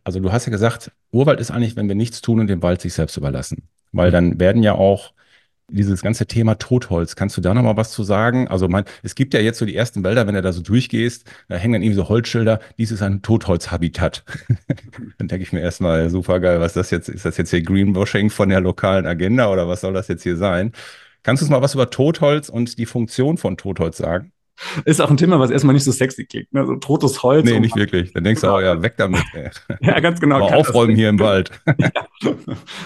[0.04, 2.82] Also du hast ja gesagt, Urwald ist eigentlich, wenn wir nichts tun und den Wald
[2.82, 3.68] sich selbst überlassen.
[3.92, 5.12] Weil dann werden ja auch
[5.72, 8.48] dieses ganze Thema Totholz, kannst du da noch mal was zu sagen?
[8.48, 11.26] Also man, es gibt ja jetzt so die ersten Wälder, wenn du da so durchgehst,
[11.48, 14.24] da hängen dann irgendwie so Holzschilder, dies ist ein Totholzhabitat.
[15.18, 18.30] dann denke ich mir erstmal, super geil, was das jetzt, ist das jetzt hier Greenwashing
[18.30, 20.72] von der lokalen Agenda oder was soll das jetzt hier sein?
[21.24, 24.32] Kannst du uns mal was über Totholz und die Funktion von Totholz sagen?
[24.86, 26.54] Ist auch ein Thema, was erstmal nicht so sexy klingt.
[26.54, 26.66] Ne?
[26.66, 27.46] So totes Holz.
[27.46, 28.14] Nee, nicht wirklich.
[28.14, 29.22] Dann denkst du, oh ja, weg damit.
[29.34, 29.50] Ey.
[29.82, 30.48] ja, ganz genau.
[30.48, 31.52] Aufräumen hier im Wald.
[31.78, 31.92] ja.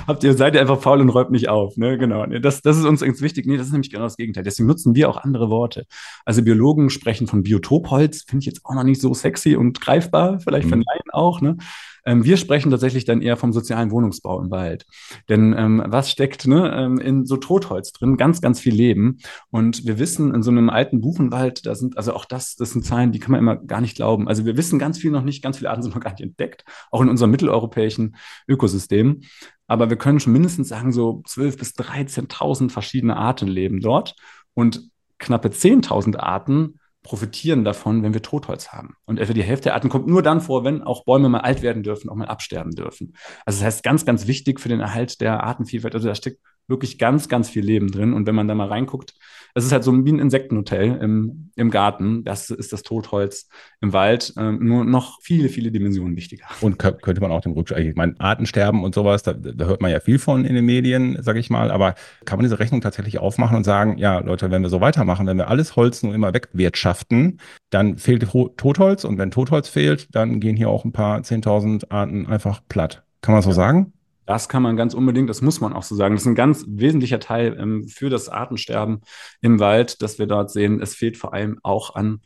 [0.08, 1.78] Habt ihr, seid ihr einfach faul und räumt nicht auf.
[1.78, 1.98] Ne?
[1.98, 2.26] Genau.
[2.26, 3.46] Das, das ist uns wichtig.
[3.46, 4.44] Nee, das ist nämlich genau das Gegenteil.
[4.44, 5.86] Deswegen nutzen wir auch andere Worte.
[6.26, 10.40] Also Biologen sprechen von Biotopholz, finde ich jetzt auch noch nicht so sexy und greifbar,
[10.40, 10.84] vielleicht für mhm.
[10.86, 11.42] Laien auch.
[11.42, 11.58] Ne?
[12.06, 14.86] Ähm, wir sprechen tatsächlich dann eher vom sozialen Wohnungsbau im Wald.
[15.28, 18.18] Denn ähm, was steckt ne, ähm, in so Totholz drin?
[18.18, 19.18] Ganz, ganz viel Leben.
[19.50, 22.86] Und wir wissen, in so einem alten Buchenwald, da sind, also auch das, das sind
[22.86, 24.28] Zahlen, die kann man immer gar nicht glauben.
[24.28, 26.64] Also wir wissen ganz viel noch nicht, ganz viele Arten sind noch gar nicht entdeckt,
[26.92, 28.16] auch in unserem mitteleuropäischen
[28.48, 29.22] Ökosystem.
[29.68, 34.16] Aber wir können schon mindestens sagen, so 12.000 bis 13.000 verschiedene Arten leben dort.
[34.54, 38.96] Und knappe 10.000 Arten profitieren davon, wenn wir Totholz haben.
[39.06, 41.62] Und etwa die Hälfte der Arten kommt nur dann vor, wenn auch Bäume mal alt
[41.62, 43.16] werden dürfen, auch mal absterben dürfen.
[43.46, 45.94] Also das heißt, ganz, ganz wichtig für den Erhalt der Artenvielfalt.
[45.94, 48.14] Also da steckt wirklich ganz, ganz viel Leben drin.
[48.14, 49.14] Und wenn man da mal reinguckt,
[49.58, 52.26] es ist halt so wie ein Insektenhotel im, im Garten.
[52.26, 53.48] Das ist das Totholz
[53.80, 54.34] im Wald.
[54.38, 56.46] Ähm, nur noch viele, viele Dimensionen wichtiger.
[56.60, 59.92] Und könnte man auch den Rückschlag, ich meine, Artensterben und sowas, da, da hört man
[59.92, 61.72] ja viel von in den Medien, sage ich mal.
[61.72, 65.26] Aber kann man diese Rechnung tatsächlich aufmachen und sagen, ja, Leute, wenn wir so weitermachen,
[65.26, 69.06] wenn wir alles Holz nur immer wegwirtschaften, dann fehlt Totholz.
[69.06, 73.06] Und wenn Totholz fehlt, dann gehen hier auch ein paar 10.000 Arten einfach platt.
[73.22, 73.56] Kann man so ja.
[73.56, 73.94] sagen?
[74.26, 76.16] Das kann man ganz unbedingt, das muss man auch so sagen.
[76.16, 79.02] Das ist ein ganz wesentlicher Teil ähm, für das Artensterben
[79.42, 82.22] im Wald, dass wir dort sehen, es fehlt vor allem auch an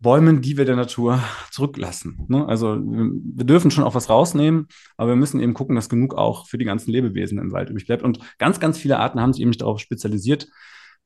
[0.00, 1.20] Bäumen, die wir der Natur
[1.50, 2.24] zurücklassen.
[2.28, 2.46] Ne?
[2.46, 6.46] Also wir dürfen schon auch was rausnehmen, aber wir müssen eben gucken, dass genug auch
[6.46, 8.04] für die ganzen Lebewesen im Wald übrig bleibt.
[8.04, 10.48] Und ganz, ganz viele Arten haben sich eben darauf spezialisiert,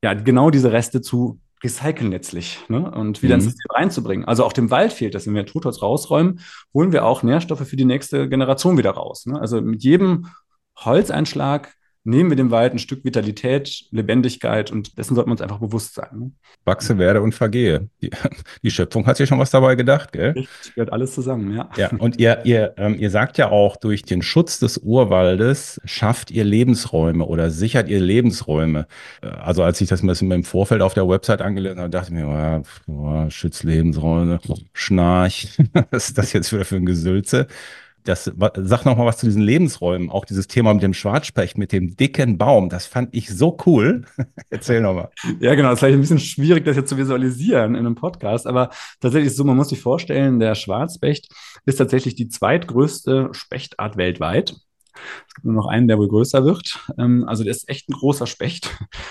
[0.02, 2.90] ja, genau diese Reste zu recyceln letztlich ne?
[2.90, 3.42] und wieder mhm.
[3.42, 4.26] ins System reinzubringen.
[4.26, 5.26] Also auch dem Wald fehlt das.
[5.26, 6.40] Wenn wir Totholz rausräumen,
[6.74, 9.26] holen wir auch Nährstoffe für die nächste Generation wieder raus.
[9.26, 9.40] Ne?
[9.40, 10.26] Also mit jedem
[10.76, 15.58] Holzeinschlag nehmen wir dem Wald ein Stück Vitalität, Lebendigkeit und dessen sollten wir uns einfach
[15.58, 16.08] bewusst sein.
[16.12, 16.30] Ne?
[16.64, 17.88] Wachse, werde und vergehe.
[18.00, 18.10] Die,
[18.62, 20.32] die, Schöpfung hat sich schon was dabei gedacht, gell?
[20.32, 21.68] Richtig, gehört alles zusammen, ja.
[21.76, 26.30] Ja, und ihr, ihr, ähm, ihr sagt ja auch, durch den Schutz des Urwaldes schafft
[26.30, 28.86] ihr Lebensräume oder sichert ihr Lebensräume.
[29.22, 32.14] Äh, also als ich das ein im Vorfeld auf der Website angelesen habe, dachte ich
[32.14, 34.40] mir, oh, oh, schützt Lebensräume,
[34.72, 35.58] Schnarch,
[35.90, 37.46] was ist das jetzt wieder für ein Gesülze?
[38.04, 41.72] Das sag noch mal was zu diesen Lebensräumen, auch dieses Thema mit dem Schwarzspecht, mit
[41.72, 44.04] dem dicken Baum, das fand ich so cool.
[44.50, 45.10] Erzähl noch mal.
[45.40, 48.46] Ja, genau, das ist vielleicht ein bisschen schwierig, das jetzt zu visualisieren in einem Podcast,
[48.46, 51.28] aber tatsächlich so, man muss sich vorstellen, der Schwarzspecht
[51.64, 54.56] ist tatsächlich die zweitgrößte Spechtart weltweit.
[55.26, 56.78] Es gibt nur noch einen, der wohl größer wird.
[56.98, 58.70] Ähm, also der ist echt ein großer Specht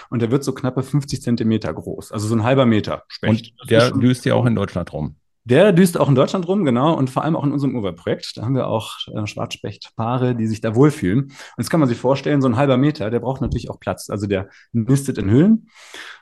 [0.09, 3.53] und der wird so knappe 50 Zentimeter groß, also so ein halber Meter Specht.
[3.61, 5.15] Und der düst ja auch in Deutschland rum.
[5.51, 8.37] Der düst auch in Deutschland rum, genau, und vor allem auch in unserem Urwaldprojekt.
[8.37, 11.25] Da haben wir auch äh, Schwarzspechtpaare, die sich da wohlfühlen.
[11.25, 14.09] Und jetzt kann man sich vorstellen, so ein halber Meter, der braucht natürlich auch Platz.
[14.09, 15.67] Also der nistet in Höhlen.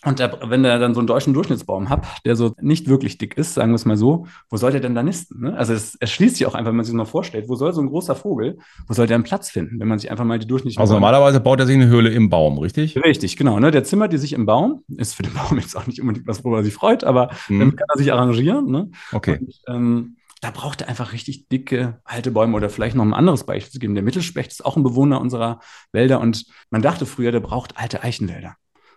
[0.04, 3.38] Und der, wenn der dann so einen deutschen Durchschnittsbaum hat, der so nicht wirklich dick
[3.38, 5.42] ist, sagen wir es mal so, wo soll der denn da nisten?
[5.42, 5.56] Ne?
[5.56, 7.82] Also es erschließt sich auch einfach, wenn man sich das mal vorstellt, wo soll so
[7.82, 10.48] ein großer Vogel, wo soll der einen Platz finden, wenn man sich einfach mal die
[10.48, 10.82] durchschnittlichen...
[10.82, 12.98] Also normalerweise baut er sich eine Höhle im Baum, richtig?
[12.98, 13.60] Richtig, genau.
[13.60, 13.70] Ne?
[13.70, 14.84] Der zimmert die sich im Baum.
[14.98, 17.60] Ist für den Baum jetzt auch nicht unbedingt was, worüber er sich freut, aber mhm.
[17.60, 18.72] dann kann er sich arrangieren.
[18.72, 18.90] Ne?
[19.12, 19.19] Okay.
[19.40, 23.46] Und, ähm, da braucht er einfach richtig dicke alte Bäume oder vielleicht noch ein anderes
[23.46, 23.96] Beispiel zu geben.
[23.96, 25.60] Der Mittelspecht ist auch ein Bewohner unserer
[25.92, 28.56] Wälder und man dachte früher, der braucht alte Eichenwälder.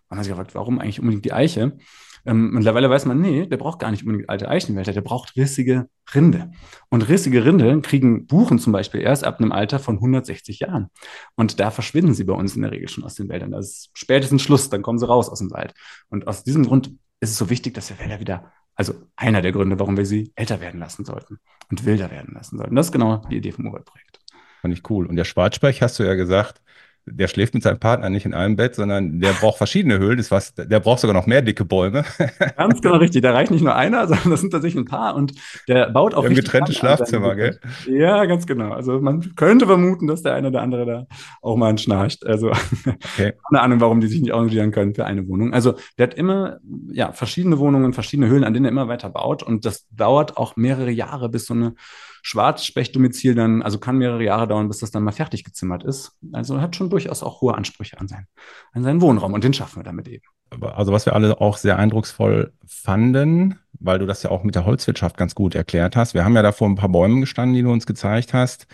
[0.09, 1.77] Man hat sich gefragt, warum eigentlich unbedingt die Eiche?
[2.25, 5.89] Ähm, mittlerweile weiß man, nee, der braucht gar nicht unbedingt alte Eichenwälder, der braucht rissige
[6.15, 6.53] Rinde.
[6.89, 10.89] Und rissige Rinde kriegen Buchen zum Beispiel erst ab einem Alter von 160 Jahren.
[11.35, 13.51] Und da verschwinden sie bei uns in der Regel schon aus den Wäldern.
[13.51, 15.75] Das ist spätestens Schluss, dann kommen sie raus aus dem Wald.
[16.11, 19.53] Und aus diesem Grund ist es so wichtig, dass wir Wälder wieder also einer der
[19.53, 21.39] Gründe, warum wir sie älter werden lassen sollten
[21.71, 22.75] und wilder werden lassen sollten.
[22.75, 24.21] Das ist genau die Idee vom Umweltprojekt.
[24.61, 25.07] Fand ich cool.
[25.07, 26.63] Und der Schwarzspecht, hast du ja gesagt,
[27.07, 30.19] der schläft mit seinem Partner nicht in einem Bett, sondern der braucht verschiedene Höhlen.
[30.19, 32.05] Das was, der braucht sogar noch mehr dicke Bäume.
[32.57, 33.23] Ganz genau richtig.
[33.23, 35.15] Da reicht nicht nur einer, sondern das sind tatsächlich ein paar.
[35.15, 35.33] Und
[35.69, 36.25] der baut auch.
[36.25, 37.59] Im getrennte Schlafzimmer, gell?
[37.87, 38.73] Ja, ganz genau.
[38.73, 41.07] Also man könnte vermuten, dass der eine oder andere da
[41.41, 42.25] auch mal schnarcht.
[42.27, 43.35] Also okay.
[43.51, 45.53] keine Ahnung, warum die sich nicht arrangieren können für eine Wohnung.
[45.53, 46.59] Also der hat immer
[46.91, 49.43] ja verschiedene Wohnungen, verschiedene Höhlen, an denen er immer weiter baut.
[49.43, 51.75] Und das dauert auch mehrere Jahre, bis so eine
[52.23, 56.13] Schwarzspechtdomizil dann, also kann mehrere Jahre dauern, bis das dann mal fertig gezimmert ist.
[56.33, 58.27] Also hat schon durchaus auch hohe Ansprüche an, sein,
[58.73, 60.25] an seinen Wohnraum und den schaffen wir damit eben.
[60.61, 64.65] Also was wir alle auch sehr eindrucksvoll fanden, weil du das ja auch mit der
[64.65, 66.15] Holzwirtschaft ganz gut erklärt hast.
[66.15, 68.67] Wir haben ja da vor ein paar Bäumen gestanden, die du uns gezeigt hast.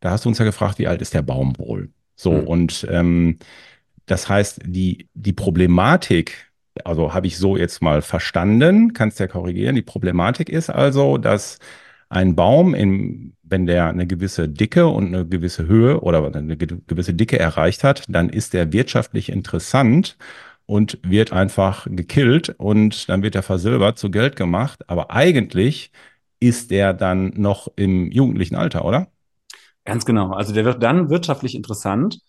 [0.00, 1.90] Da hast du uns ja gefragt, wie alt ist der Baum wohl?
[2.16, 2.46] So, mhm.
[2.48, 3.38] und ähm,
[4.06, 6.50] das heißt, die, die Problematik,
[6.84, 11.18] also habe ich so jetzt mal verstanden, kannst du ja korrigieren, die Problematik ist also,
[11.18, 11.58] dass
[12.08, 17.14] ein Baum, in, wenn der eine gewisse Dicke und eine gewisse Höhe oder eine gewisse
[17.14, 20.16] Dicke erreicht hat, dann ist der wirtschaftlich interessant
[20.66, 24.88] und wird einfach gekillt und dann wird er versilbert, zu Geld gemacht.
[24.88, 25.92] Aber eigentlich
[26.40, 29.08] ist der dann noch im jugendlichen Alter, oder?
[29.84, 30.32] Ganz genau.
[30.32, 32.20] Also der wird dann wirtschaftlich interessant,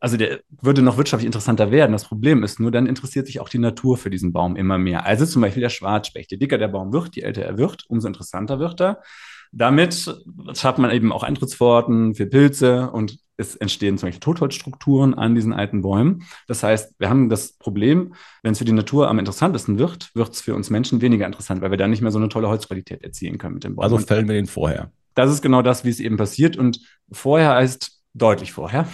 [0.00, 1.92] also der würde noch wirtschaftlich interessanter werden.
[1.92, 5.06] Das Problem ist nur, dann interessiert sich auch die Natur für diesen Baum immer mehr.
[5.06, 6.30] Also zum Beispiel der Schwarzspecht.
[6.30, 9.02] Je dicker der Baum wird, je älter er wird, umso interessanter wird er.
[9.50, 10.14] Damit
[10.54, 15.52] schafft man eben auch Eintrittsforten für Pilze und es entstehen zum Beispiel Totholzstrukturen an diesen
[15.52, 16.24] alten Bäumen.
[16.48, 20.34] Das heißt, wir haben das Problem, wenn es für die Natur am interessantesten wird, wird
[20.34, 23.02] es für uns Menschen weniger interessant, weil wir dann nicht mehr so eine tolle Holzqualität
[23.04, 23.84] erzielen können mit dem Baum.
[23.84, 24.90] Also fällen wir den vorher.
[25.14, 26.56] Das ist genau das, wie es eben passiert.
[26.56, 26.80] Und
[27.10, 28.86] vorher heißt deutlich vorher.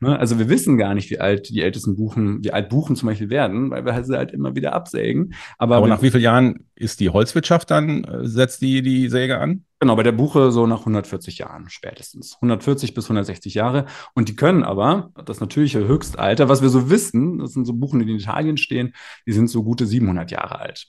[0.00, 0.18] Ne?
[0.18, 3.30] Also wir wissen gar nicht, wie alt die ältesten Buchen, wie alt Buchen zum Beispiel
[3.30, 5.34] werden, weil wir sie halt immer wieder absägen.
[5.58, 9.38] Aber, Aber nach wie vielen Jahren ist die Holzwirtschaft dann, äh, setzt die die Säge
[9.38, 9.64] an?
[9.80, 12.36] Genau, bei der Buche so nach 140 Jahren spätestens.
[12.36, 13.86] 140 bis 160 Jahre.
[14.14, 17.98] Und die können aber, das natürliche Höchstalter, was wir so wissen, das sind so Buchen,
[17.98, 18.94] die in Italien stehen,
[19.26, 20.86] die sind so gute 700 Jahre alt.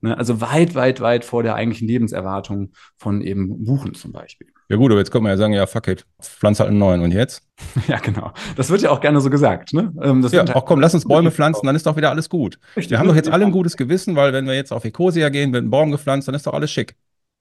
[0.00, 0.16] Ne?
[0.18, 4.51] Also weit, weit, weit vor der eigentlichen Lebenserwartung von eben Buchen zum Beispiel.
[4.68, 7.02] Ja gut, aber jetzt könnte man ja sagen, ja, fuck it, pflanz halt einen neuen.
[7.02, 7.42] Und jetzt?
[7.88, 8.32] Ja, genau.
[8.56, 9.72] Das wird ja auch gerne so gesagt.
[9.72, 9.92] Ne?
[10.02, 12.58] Ähm, ja, auch komm, lass uns Bäume pflanzen, dann ist doch wieder alles gut.
[12.74, 15.52] Wir haben doch jetzt alle ein gutes Gewissen, weil wenn wir jetzt auf Ecosia gehen,
[15.52, 16.96] wird ein Baum gepflanzt, dann ist doch alles schick.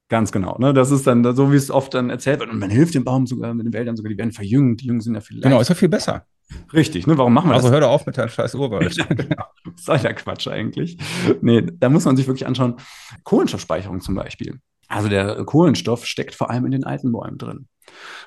[0.10, 0.57] Ganz genau.
[0.60, 0.73] Ne?
[0.73, 2.49] Das ist dann so, wie es oft dann erzählt wird.
[2.51, 4.99] Und man hilft dem Baum sogar, mit den Wäldern sogar, die werden verjüngt, die Jungen
[4.99, 6.25] sind ja viel Genau, ist ja viel besser.
[6.73, 7.17] Richtig, ne?
[7.17, 7.73] Warum machen wir also das?
[7.73, 8.93] Also hör doch auf mit der scheiß Urwald.
[8.97, 9.45] ja, genau.
[9.77, 10.97] Soll ja Quatsch eigentlich.
[11.41, 12.75] Nee, da muss man sich wirklich anschauen.
[13.23, 14.60] Kohlenstoffspeicherung zum Beispiel.
[14.91, 17.67] Also der Kohlenstoff steckt vor allem in den alten Bäumen drin.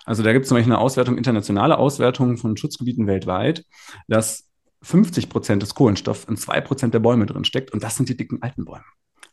[0.07, 3.65] Also da gibt es zum Beispiel eine Auswertung, internationale Auswertung von Schutzgebieten weltweit,
[4.09, 4.49] dass
[4.83, 8.17] 50 Prozent des Kohlenstoffs in zwei Prozent der Bäume drin steckt und das sind die
[8.17, 8.85] dicken alten Bäume.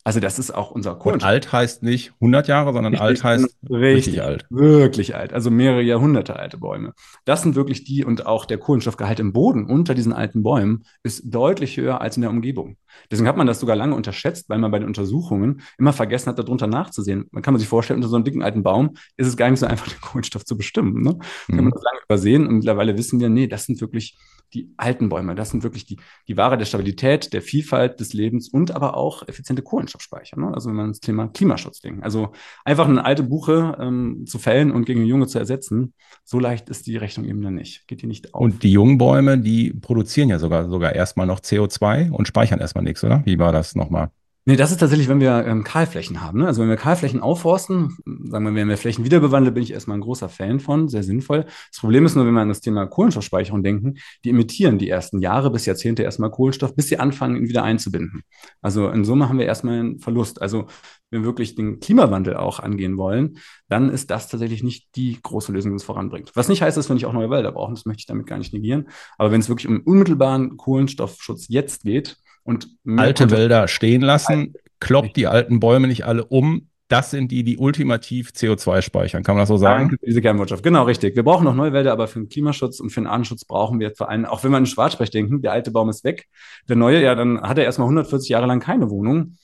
[0.04, 1.30] Also das ist auch unser Kohlenstoff.
[1.30, 4.46] Und alt heißt nicht 100 Jahre, sondern richtig, alt heißt richtig, richtig, alt.
[4.50, 6.94] Wirklich alt, also mehrere Jahrhunderte alte Bäume.
[7.26, 11.24] Das sind wirklich die und auch der Kohlenstoffgehalt im Boden unter diesen alten Bäumen ist
[11.26, 12.78] deutlich höher als in der Umgebung.
[13.10, 16.40] Deswegen hat man das sogar lange unterschätzt, weil man bei den Untersuchungen immer vergessen hat,
[16.40, 17.28] darunter nachzusehen.
[17.32, 19.68] Man kann sich vorstellen, unter so einem dicken alten Baum ist es gar nicht so
[19.68, 21.02] einfach, den Kohlenstoff zu bestimmen.
[21.02, 21.18] Ne?
[21.48, 21.56] Mhm.
[21.56, 24.18] Kann man das lange übersehen und mittlerweile wissen wir, nee, das sind wirklich
[24.54, 25.36] die alten Bäume.
[25.36, 29.28] Das sind wirklich die, die Ware der Stabilität, der Vielfalt des Lebens und aber auch
[29.28, 30.40] effiziente Kohlenstoffspeicher.
[30.40, 30.54] Ne?
[30.54, 32.04] Also wenn man das Thema Klimaschutz denkt.
[32.04, 32.32] Also
[32.66, 36.70] einfach eine alte Buche ähm, zu fällen und gegen eine junge zu ersetzen, so leicht
[36.70, 37.88] ist die Rechnung eben dann nicht.
[37.88, 38.42] Geht die nicht auf.
[38.42, 42.84] Und die jungen Bäume, die produzieren ja sogar, sogar erstmal noch CO2 und speichern erstmal
[42.84, 43.22] nichts, oder?
[43.26, 44.12] Wie war das nochmal?
[44.46, 46.40] Nee, das ist tatsächlich, wenn wir ähm, Kahlflächen haben.
[46.40, 46.48] Ne?
[46.48, 50.02] Also wenn wir Kahlflächen aufforsten, sagen wir, wenn wir Flächen wiederbewandeln, bin ich erstmal ein
[50.02, 51.46] großer Fan von, sehr sinnvoll.
[51.70, 55.20] Das Problem ist nur, wenn wir an das Thema Kohlenstoffspeicherung denken, die emittieren die ersten
[55.20, 58.24] Jahre bis Jahrzehnte erstmal Kohlenstoff, bis sie anfangen, ihn wieder einzubinden.
[58.64, 60.42] Also in Summe haben wir erstmal einen Verlust.
[60.42, 60.66] Also
[61.12, 63.38] wenn wir wirklich den Klimawandel auch angehen wollen,
[63.70, 66.32] dann ist das tatsächlich nicht die große Lösung, die uns voranbringt.
[66.34, 68.40] Was nicht heißt, dass wir nicht auch neue Wälder brauchen, das möchte ich damit gar
[68.40, 68.90] nicht negieren.
[69.20, 75.16] Aber wenn es wirklich um unmittelbaren Kohlenstoffschutz jetzt geht, und alte Wälder stehen lassen, kloppt
[75.16, 76.68] die alten Bäume nicht alle um.
[76.88, 79.24] Das sind die, die ultimativ CO2 speichern.
[79.24, 79.88] Kann man das so sagen?
[79.88, 80.62] Danke diese Kernwirtschaft.
[80.62, 81.16] Genau, richtig.
[81.16, 83.92] Wir brauchen noch neue Wälder, aber für den Klimaschutz und für den Artenschutz brauchen wir
[83.96, 86.28] vor allem, auch wenn wir in Schwarzsprech denken, der alte Baum ist weg.
[86.68, 89.38] Der neue, ja, dann hat er erstmal 140 Jahre lang keine Wohnung.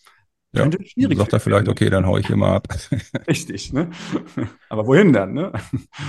[0.51, 2.67] Ja, Könnte schwierig sagt er vielleicht, okay, dann hau ich hier mal ab.
[3.27, 3.91] Richtig, ne?
[4.67, 5.53] Aber wohin dann, ne?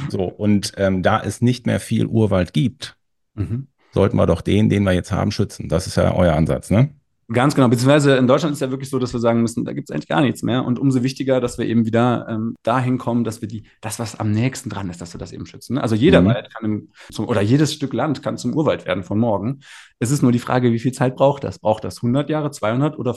[0.09, 2.97] So, und ähm, da es nicht mehr viel Urwald gibt,
[3.35, 5.69] mhm sollten wir doch den, den wir jetzt haben, schützen.
[5.69, 6.91] Das ist ja euer Ansatz, ne?
[7.31, 7.69] Ganz genau.
[7.69, 10.09] Beziehungsweise in Deutschland ist ja wirklich so, dass wir sagen müssen, da gibt es eigentlich
[10.09, 10.65] gar nichts mehr.
[10.65, 14.19] Und umso wichtiger, dass wir eben wieder ähm, dahin kommen, dass wir die, das, was
[14.19, 15.75] am nächsten dran ist, dass wir das eben schützen.
[15.75, 15.83] Ne?
[15.83, 16.27] Also jeder mhm.
[16.29, 19.61] Wald kann im, zum, oder jedes Stück Land kann zum Urwald werden von morgen.
[19.99, 21.59] Es ist nur die Frage, wie viel Zeit braucht das?
[21.59, 23.15] Braucht das 100 Jahre, 200 oder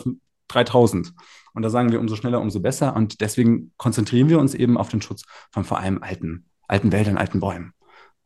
[0.50, 1.14] 3000?
[1.54, 2.98] Und da sagen wir, umso schneller, umso besser.
[2.98, 7.18] Und deswegen konzentrieren wir uns eben auf den Schutz von vor allem alten, alten Wäldern,
[7.18, 7.72] alten Bäumen.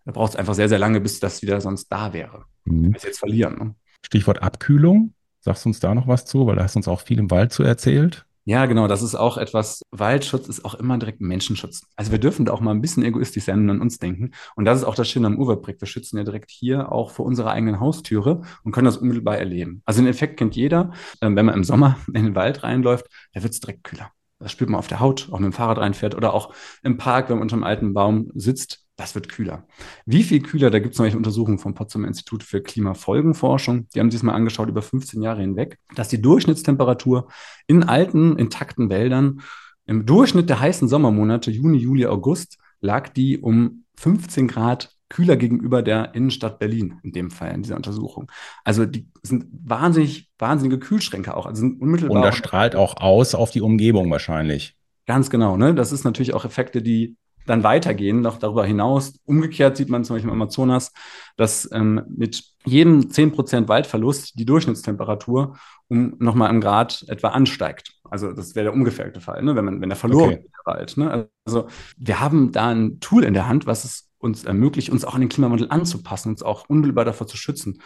[0.06, 2.46] Da braucht es einfach sehr, sehr lange, bis das wieder sonst da wäre.
[2.66, 2.94] Mhm.
[2.94, 3.58] Wir jetzt verlieren.
[3.58, 3.76] Ne?
[4.06, 5.14] Stichwort Abkühlung.
[5.42, 6.48] Sagst du uns da noch was zu?
[6.48, 8.26] Weil da hast du uns auch viel im Wald zu erzählt.
[8.48, 8.88] Ja, genau.
[8.88, 9.82] Das ist auch etwas.
[9.90, 11.82] Waldschutz ist auch immer direkt Menschenschutz.
[11.96, 14.32] Also wir dürfen da auch mal ein bisschen egoistisch sein und an uns denken.
[14.56, 15.82] Und das ist auch das Schöne am Urwaldprojekt.
[15.82, 19.82] Wir schützen ja direkt hier auch vor unserer eigenen Haustüre und können das unmittelbar erleben.
[19.86, 20.92] Also den Effekt kennt jeder.
[21.22, 24.12] Ähm, wenn man im Sommer in den Wald reinläuft, da wird es direkt kühler.
[24.38, 27.30] Das spürt man auf der Haut, auch mit dem Fahrrad reinfährt oder auch im Park,
[27.30, 29.68] wenn man unter einem alten Baum sitzt das wird kühler.
[30.06, 30.72] Wie viel kühler?
[30.72, 33.88] Da gibt es nämlich Untersuchungen vom Potsdamer Institut für Klimafolgenforschung.
[33.94, 37.28] Die haben sich das mal angeschaut über 15 Jahre hinweg, dass die Durchschnittstemperatur
[37.68, 39.42] in alten, intakten Wäldern
[39.86, 45.84] im Durchschnitt der heißen Sommermonate, Juni, Juli, August, lag die um 15 Grad kühler gegenüber
[45.84, 48.32] der Innenstadt Berlin in dem Fall in dieser Untersuchung.
[48.64, 51.46] Also die sind wahnsinnig, wahnsinnige Kühlschränke auch.
[51.46, 52.18] Also sind unmittelbar.
[52.18, 54.76] Und das strahlt auch aus auf die Umgebung wahrscheinlich.
[55.06, 55.76] Ganz genau, ne?
[55.76, 59.20] Das ist natürlich auch Effekte, die dann weitergehen, noch darüber hinaus.
[59.26, 60.92] Umgekehrt sieht man zum Beispiel im Amazonas,
[61.38, 67.94] dass ähm, mit jedem 10% Waldverlust die Durchschnittstemperatur um nochmal einen Grad etwa ansteigt.
[68.04, 69.56] Also das wäre der umgekehrte Fall, ne?
[69.56, 70.42] wenn, man, wenn der verloren okay.
[70.42, 70.98] der Wald.
[70.98, 71.30] Ne?
[71.46, 75.14] Also wir haben da ein Tool in der Hand, was es uns ermöglicht, uns auch
[75.14, 77.82] an den Klimawandel anzupassen, uns auch unmittelbar davor zu schützen.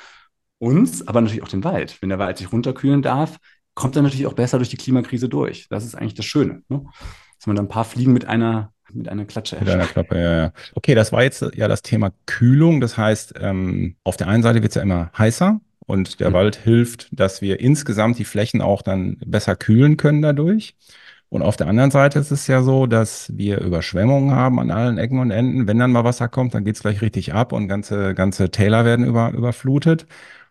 [0.60, 2.02] Uns, aber natürlich auch den Wald.
[2.02, 3.38] Wenn der Wald sich runterkühlen darf,
[3.76, 5.68] kommt er natürlich auch besser durch die Klimakrise durch.
[5.70, 6.64] Das ist eigentlich das Schöne.
[6.70, 6.86] Ne?
[7.38, 10.38] Dass man da ein paar Fliegen mit einer mit einer Klatsche Mit einer Klappe, ja,
[10.38, 10.52] ja.
[10.76, 12.82] Okay, das war jetzt ja das Thema Kühlung.
[12.82, 16.34] Das heißt, ähm, auf der einen Seite wird es ja immer heißer und der mhm.
[16.34, 20.76] Wald hilft, dass wir insgesamt die Flächen auch dann besser kühlen können dadurch.
[21.30, 24.98] Und auf der anderen Seite ist es ja so, dass wir Überschwemmungen haben an allen
[24.98, 25.68] Ecken und Enden.
[25.68, 28.84] Wenn dann mal Wasser kommt, dann geht es gleich richtig ab und ganze, ganze Täler
[28.84, 30.08] werden über, überflutet.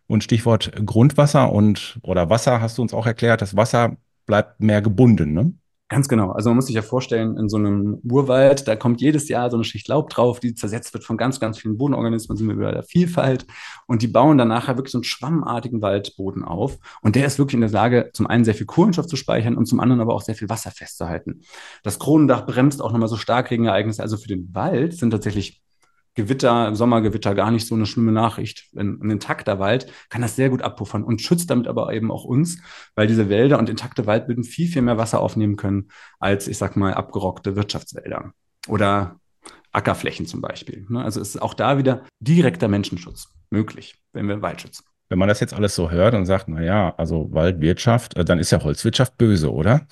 [0.06, 3.96] Und Stichwort Grundwasser und oder Wasser hast du uns auch erklärt, das Wasser
[4.26, 5.52] bleibt mehr gebunden, ne?
[5.90, 6.32] Ganz genau.
[6.32, 9.56] Also man muss sich ja vorstellen, in so einem Urwald, da kommt jedes Jahr so
[9.56, 12.72] eine Schicht Laub drauf, die zersetzt wird von ganz, ganz vielen Bodenorganismen, sind wir über
[12.72, 13.46] der Vielfalt.
[13.86, 16.78] Und die bauen dann nachher wirklich so einen schwammartigen Waldboden auf.
[17.00, 19.64] Und der ist wirklich in der Lage, zum einen sehr viel Kohlenstoff zu speichern und
[19.64, 21.40] zum anderen aber auch sehr viel Wasser festzuhalten.
[21.82, 24.02] Das Kronendach bremst auch nochmal so Starkregenereignisse.
[24.02, 25.62] Also für den Wald sind tatsächlich
[26.18, 28.64] Gewitter, Sommergewitter gar nicht so eine schlimme Nachricht.
[28.76, 32.24] Ein, ein intakter Wald kann das sehr gut abpuffern und schützt damit aber eben auch
[32.24, 32.60] uns,
[32.96, 36.76] weil diese Wälder und intakte Waldböden viel, viel mehr Wasser aufnehmen können als, ich sag
[36.76, 38.32] mal, abgerockte Wirtschaftswälder
[38.66, 39.20] oder
[39.70, 40.86] Ackerflächen zum Beispiel.
[40.88, 41.04] Ne?
[41.04, 44.84] Also ist auch da wieder direkter Menschenschutz möglich, wenn wir Wald schützen.
[45.08, 48.40] Wenn man das jetzt alles so hört und sagt, na ja, also Waldwirtschaft, äh, dann
[48.40, 49.86] ist ja Holzwirtschaft böse, oder?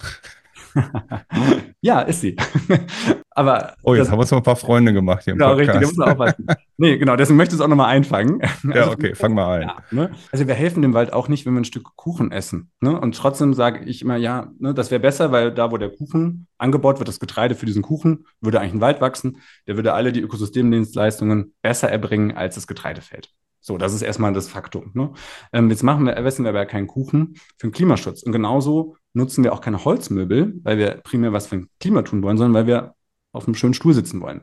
[1.81, 2.37] ja, ist sie.
[3.31, 5.55] Aber oh, jetzt das, haben wir uns noch ein paar Freunde gemacht hier im genau,
[5.55, 5.81] Podcast.
[5.81, 6.47] Richtig, da muss man aufpassen.
[6.79, 8.41] nee, genau, deswegen möchte ich es auch nochmal einfangen.
[8.65, 9.69] ja, also, okay, fang mal ein.
[9.69, 10.11] Ja, ne?
[10.33, 12.71] Also wir helfen dem Wald auch nicht, wenn wir ein Stück Kuchen essen.
[12.81, 12.99] Ne?
[12.99, 16.47] Und trotzdem sage ich immer, ja, ne, das wäre besser, weil da, wo der Kuchen
[16.57, 19.43] angebaut wird, das Getreide für diesen Kuchen, würde eigentlich ein Wald wachsen.
[19.67, 23.31] Der würde alle die Ökosystemdienstleistungen besser erbringen als das Getreidefeld.
[23.67, 24.93] So, das ist erstmal das Faktum.
[24.95, 25.13] Ne?
[25.53, 28.23] Ähm, jetzt machen wir, essen wir aber keinen Kuchen für den Klimaschutz.
[28.23, 32.23] Und genauso nutzen wir auch keine Holzmöbel, weil wir primär was für ein Klima tun
[32.23, 32.95] wollen, sondern weil wir
[33.33, 34.43] auf einem schönen Stuhl sitzen wollen.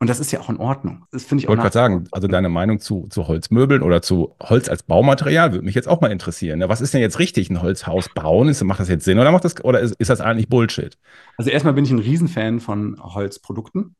[0.00, 1.04] Und das ist ja auch in Ordnung.
[1.10, 1.52] Das finde ich auch.
[1.52, 5.52] Ich wollte gerade sagen, also deine Meinung zu, zu Holzmöbeln oder zu Holz als Baumaterial
[5.52, 6.62] würde mich jetzt auch mal interessieren.
[6.66, 8.48] Was ist denn jetzt richtig, ein Holzhaus bauen?
[8.48, 10.96] Ist, macht das jetzt Sinn oder macht das, oder ist, ist das eigentlich Bullshit?
[11.36, 13.96] Also erstmal bin ich ein Riesenfan von Holzprodukten.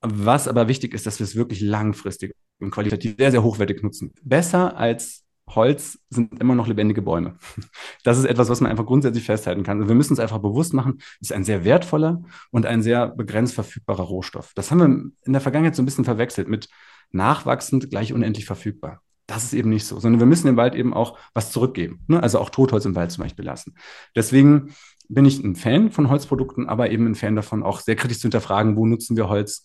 [0.00, 4.12] Was aber wichtig ist, dass wir es wirklich langfristig und qualitativ sehr, sehr hochwertig nutzen.
[4.22, 7.36] Besser als Holz sind immer noch lebendige Bäume.
[8.04, 9.88] Das ist etwas, was man einfach grundsätzlich festhalten kann.
[9.88, 13.54] Wir müssen uns einfach bewusst machen, es ist ein sehr wertvoller und ein sehr begrenzt
[13.54, 14.52] verfügbarer Rohstoff.
[14.54, 14.86] Das haben wir
[15.24, 16.68] in der Vergangenheit so ein bisschen verwechselt mit
[17.12, 19.00] nachwachsend gleich unendlich verfügbar.
[19.26, 22.04] Das ist eben nicht so, sondern wir müssen dem Wald eben auch was zurückgeben.
[22.08, 22.22] Ne?
[22.22, 23.74] Also auch Totholz im Wald zum Beispiel lassen.
[24.14, 24.74] Deswegen
[25.08, 28.24] bin ich ein Fan von Holzprodukten, aber eben ein Fan davon, auch sehr kritisch zu
[28.24, 29.64] hinterfragen, wo nutzen wir Holz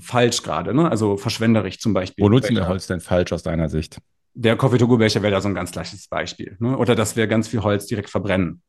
[0.00, 0.90] falsch gerade, ne?
[0.90, 2.24] also verschwenderisch zum Beispiel.
[2.24, 3.98] Wo nutzen wir Holz denn falsch aus deiner Sicht?
[4.38, 6.56] Der Coffee-to-go-Becher wäre da so ein ganz gleiches Beispiel.
[6.60, 6.78] Ne?
[6.78, 8.62] Oder dass wir ganz viel Holz direkt verbrennen.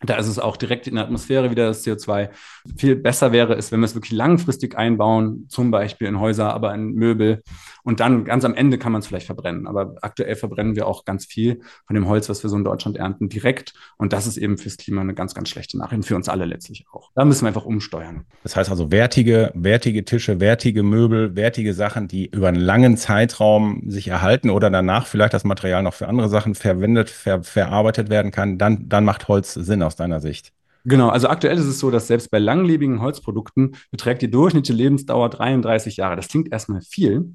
[0.00, 2.30] Da ist es auch direkt in der Atmosphäre wieder das CO2.
[2.76, 6.72] Viel besser wäre es, wenn wir es wirklich langfristig einbauen, zum Beispiel in Häuser, aber
[6.74, 7.42] in Möbel.
[7.82, 9.66] Und dann ganz am Ende kann man es vielleicht verbrennen.
[9.66, 12.96] Aber aktuell verbrennen wir auch ganz viel von dem Holz, was wir so in Deutschland
[12.96, 13.72] ernten, direkt.
[13.96, 16.04] Und das ist eben fürs Klima eine ganz, ganz schlechte Nachricht.
[16.04, 17.10] Für uns alle letztlich auch.
[17.14, 18.24] Da müssen wir einfach umsteuern.
[18.42, 23.82] Das heißt also wertige, wertige Tische, wertige Möbel, wertige Sachen, die über einen langen Zeitraum
[23.86, 28.30] sich erhalten oder danach vielleicht das Material noch für andere Sachen verwendet, ver, verarbeitet werden
[28.30, 30.52] kann, dann, dann macht Holz Sinn aus deiner Sicht?
[30.84, 35.28] Genau, also aktuell ist es so, dass selbst bei langlebigen Holzprodukten beträgt die durchschnittliche Lebensdauer
[35.28, 36.16] 33 Jahre.
[36.16, 37.34] Das klingt erstmal viel,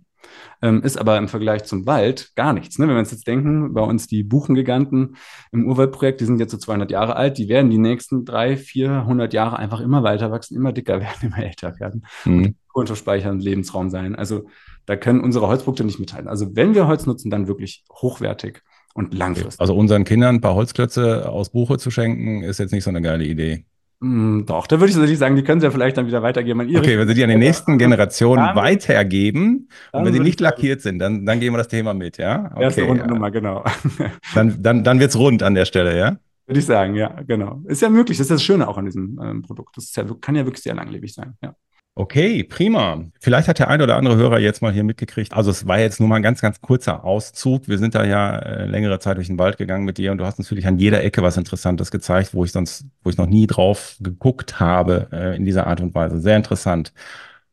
[0.61, 2.79] ähm, ist aber im Vergleich zum Wald gar nichts.
[2.79, 2.87] Ne?
[2.87, 5.17] Wenn wir uns jetzt denken, bei uns die Buchengiganten
[5.51, 9.33] im Urwaldprojekt, die sind jetzt so 200 Jahre alt, die werden die nächsten 300, 400
[9.33, 12.05] Jahre einfach immer weiter wachsen, immer dicker werden, immer älter werden.
[12.25, 12.55] Mhm.
[12.69, 14.15] Kohlenstoffspeicher Lebensraum sein.
[14.15, 14.47] Also
[14.85, 16.29] da können unsere Holzprodukte nicht mithalten.
[16.29, 19.59] Also wenn wir Holz nutzen, dann wirklich hochwertig und langfristig.
[19.59, 23.01] Also unseren Kindern ein paar Holzklötze aus Buche zu schenken, ist jetzt nicht so eine
[23.01, 23.65] geile Idee.
[24.03, 26.59] Mm, doch, da würde ich tatsächlich sagen, die können sie ja vielleicht dann wieder weitergeben
[26.59, 26.81] an ihre.
[26.81, 30.81] Okay, wenn sie die an die nächsten Generationen dann, weitergeben und wenn sie nicht lackiert
[30.81, 32.51] sind, dann, dann gehen wir das Thema mit, ja?
[32.53, 33.07] Okay, Erste Runde ja.
[33.07, 33.63] Nummer, genau.
[34.35, 36.17] Dann, dann, dann wird es rund an der Stelle, ja?
[36.45, 37.61] Würde ich sagen, ja, genau.
[37.65, 39.77] Ist ja möglich, das ist das Schöne auch an diesem ähm, Produkt.
[39.77, 41.55] Das ja, kann ja wirklich sehr langlebig sein, ja.
[41.95, 43.03] Okay, prima.
[43.19, 45.31] Vielleicht hat der ein oder andere Hörer jetzt mal hier mitgekriegt.
[45.31, 47.67] Also es war jetzt nur mal ein ganz, ganz kurzer Auszug.
[47.67, 50.25] Wir sind da ja äh, längere Zeit durch den Wald gegangen mit dir und du
[50.25, 53.45] hast natürlich an jeder Ecke was Interessantes gezeigt, wo ich sonst, wo ich noch nie
[53.45, 56.19] drauf geguckt habe äh, in dieser Art und Weise.
[56.19, 56.93] Sehr interessant.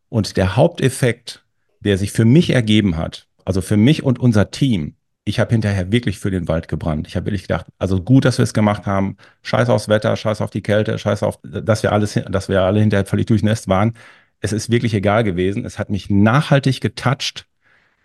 [0.09, 1.44] Und der Haupteffekt,
[1.81, 5.92] der sich für mich ergeben hat, also für mich und unser Team, ich habe hinterher
[5.92, 7.07] wirklich für den Wald gebrannt.
[7.07, 9.18] Ich habe wirklich gedacht, also gut, dass wir es gemacht haben.
[9.43, 12.80] Scheiß aufs Wetter, scheiß auf die Kälte, scheiß auf, dass wir alles, dass wir alle
[12.80, 13.93] hinterher völlig durchnässt waren
[14.41, 15.64] es ist wirklich egal gewesen.
[15.64, 17.47] Es hat mich nachhaltig getoucht.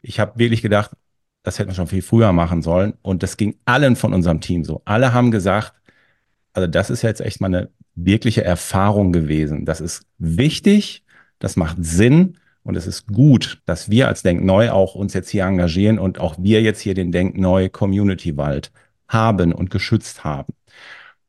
[0.02, 0.92] Ich habe wirklich gedacht,
[1.44, 2.94] das hätten wir schon viel früher machen sollen.
[3.02, 4.82] Und das ging allen von unserem Team so.
[4.86, 5.74] Alle haben gesagt,
[6.54, 9.66] also das ist jetzt echt mal eine wirkliche Erfahrung gewesen.
[9.66, 11.04] Das ist wichtig,
[11.40, 15.46] das macht Sinn und es ist gut, dass wir als Denkneu auch uns jetzt hier
[15.46, 18.72] engagieren und auch wir jetzt hier den Denkneu Community Wald
[19.08, 20.54] haben und geschützt haben.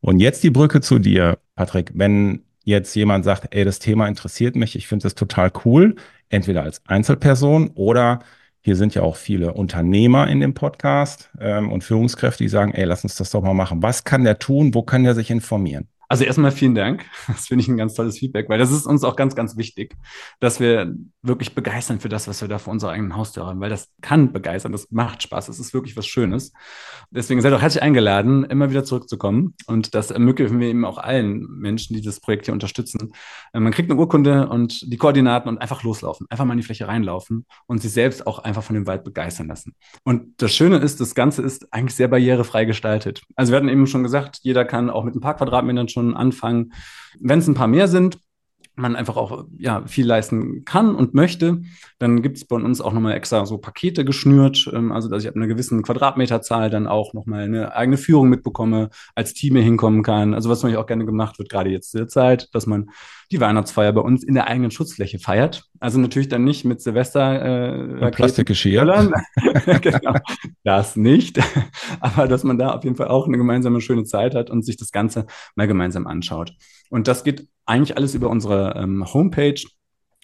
[0.01, 1.93] Und jetzt die Brücke zu dir, Patrick.
[1.95, 5.97] Wenn jetzt jemand sagt, ey, das Thema interessiert mich, ich finde das total cool,
[6.29, 8.19] entweder als Einzelperson oder
[8.61, 12.85] hier sind ja auch viele Unternehmer in dem Podcast ähm, und Führungskräfte, die sagen, ey,
[12.85, 13.83] lass uns das doch mal machen.
[13.83, 14.75] Was kann der tun?
[14.75, 15.89] Wo kann der sich informieren?
[16.09, 17.05] Also erstmal vielen Dank.
[17.27, 19.95] Das finde ich ein ganz tolles Feedback, weil das ist uns auch ganz, ganz wichtig,
[20.41, 23.69] dass wir wirklich begeistern für das, was wir da vor unserer eigenen Haustür haben, weil
[23.69, 26.53] das kann begeistern, das macht Spaß, das ist wirklich was Schönes.
[27.11, 31.47] Deswegen seid auch herzlich eingeladen, immer wieder zurückzukommen und das ermöglichen wir eben auch allen
[31.59, 33.13] Menschen, die das Projekt hier unterstützen.
[33.53, 36.65] Äh, man kriegt eine Urkunde und die Koordinaten und einfach loslaufen, einfach mal in die
[36.65, 39.75] Fläche reinlaufen und sich selbst auch einfach von dem Wald begeistern lassen.
[40.05, 43.23] Und das Schöne ist, das Ganze ist eigentlich sehr barrierefrei gestaltet.
[43.35, 46.73] Also wir hatten eben schon gesagt, jeder kann auch mit ein paar Quadratmetern schon anfangen.
[47.19, 48.19] Wenn es ein paar mehr sind,
[48.77, 51.63] man einfach auch ja, viel leisten kann und möchte,
[51.99, 55.29] dann gibt es bei uns auch nochmal extra so Pakete geschnürt, ähm, also dass ich
[55.29, 60.03] ab einer gewissen Quadratmeterzahl dann auch nochmal eine eigene Führung mitbekomme, als Team hier hinkommen
[60.03, 60.35] kann.
[60.35, 62.91] Also was natürlich auch gerne gemacht wird, gerade jetzt zur Zeit, dass man
[63.33, 65.65] die Weihnachtsfeier bei uns in der eigenen Schutzfläche feiert.
[65.81, 68.85] Also natürlich dann nicht mit Silvester äh, Plastikgeschirr.
[69.81, 70.15] genau,
[70.65, 71.41] das nicht.
[72.01, 74.77] Aber dass man da auf jeden Fall auch eine gemeinsame schöne Zeit hat und sich
[74.77, 76.53] das Ganze mal gemeinsam anschaut.
[76.91, 79.61] Und das geht eigentlich alles über unsere ähm, Homepage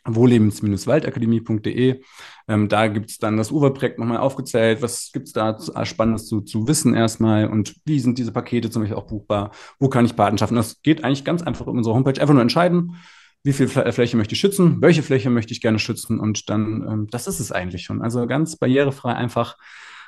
[0.04, 2.02] wohllebens-waldakademie.de.
[2.48, 4.82] Ähm, da gibt es dann das Uwe-Projekt nochmal aufgezählt.
[4.82, 8.82] Was gibt es da Spannendes zu, zu wissen erstmal und wie sind diese Pakete zum
[8.82, 9.52] Beispiel auch buchbar?
[9.78, 10.56] Wo kann ich Patenschaften?
[10.56, 12.20] Das geht eigentlich ganz einfach über unsere Homepage.
[12.20, 12.96] Einfach nur entscheiden,
[13.44, 17.06] wie viel Fläche möchte ich schützen, welche Fläche möchte ich gerne schützen und dann, ähm,
[17.10, 18.02] das ist es eigentlich schon.
[18.02, 19.56] Also ganz barrierefrei einfach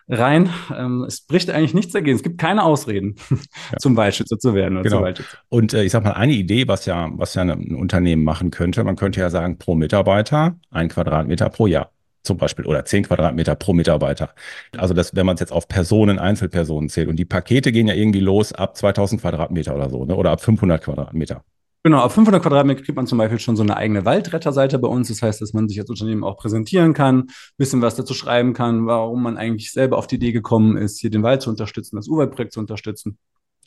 [0.09, 0.51] rein.
[0.77, 2.17] Ähm, es bricht eigentlich nichts dagegen.
[2.17, 3.79] Es gibt keine Ausreden, ja.
[3.79, 4.79] zum Waldschützer zu werden.
[4.79, 5.27] Oder genau.
[5.49, 8.85] Und äh, ich sag mal, eine Idee, was ja, was ja ein Unternehmen machen könnte,
[8.85, 11.91] man könnte ja sagen, pro Mitarbeiter ein Quadratmeter pro Jahr
[12.25, 14.31] zum Beispiel oder zehn Quadratmeter pro Mitarbeiter.
[14.77, 17.95] Also das, wenn man es jetzt auf Personen, Einzelpersonen zählt und die Pakete gehen ja
[17.95, 20.17] irgendwie los ab 2000 Quadratmeter oder so, ne?
[20.17, 21.45] oder ab 500 Quadratmeter.
[21.87, 25.09] Genau, auf 500 Quadratmeter kriegt man zum Beispiel schon so eine eigene Waldretterseite bei uns.
[25.09, 27.27] Das heißt, dass man sich als Unternehmen auch präsentieren kann,
[27.59, 31.11] bisschen was dazu schreiben kann, warum man eigentlich selber auf die Idee gekommen ist, hier
[31.11, 33.19] den Wald zu unterstützen, das Urwaldprojekt zu unterstützen.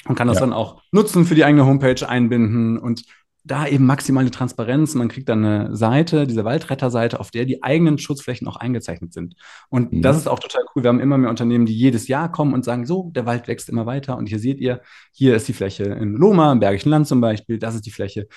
[0.06, 0.42] Man kann das ja.
[0.42, 3.04] dann auch nutzen für die eigene Homepage einbinden und
[3.48, 4.94] da eben maximale Transparenz.
[4.96, 9.36] Man kriegt dann eine Seite, diese Waldretterseite, auf der die eigenen Schutzflächen auch eingezeichnet sind.
[9.70, 10.02] Und mhm.
[10.02, 10.84] das ist auch total cool.
[10.84, 13.70] Wir haben immer mehr Unternehmen, die jedes Jahr kommen und sagen, so, der Wald wächst
[13.70, 14.18] immer weiter.
[14.18, 14.82] Und hier seht ihr,
[15.12, 17.58] hier ist die Fläche in Loma, im Bergischen Land zum Beispiel.
[17.58, 18.28] Das ist die Fläche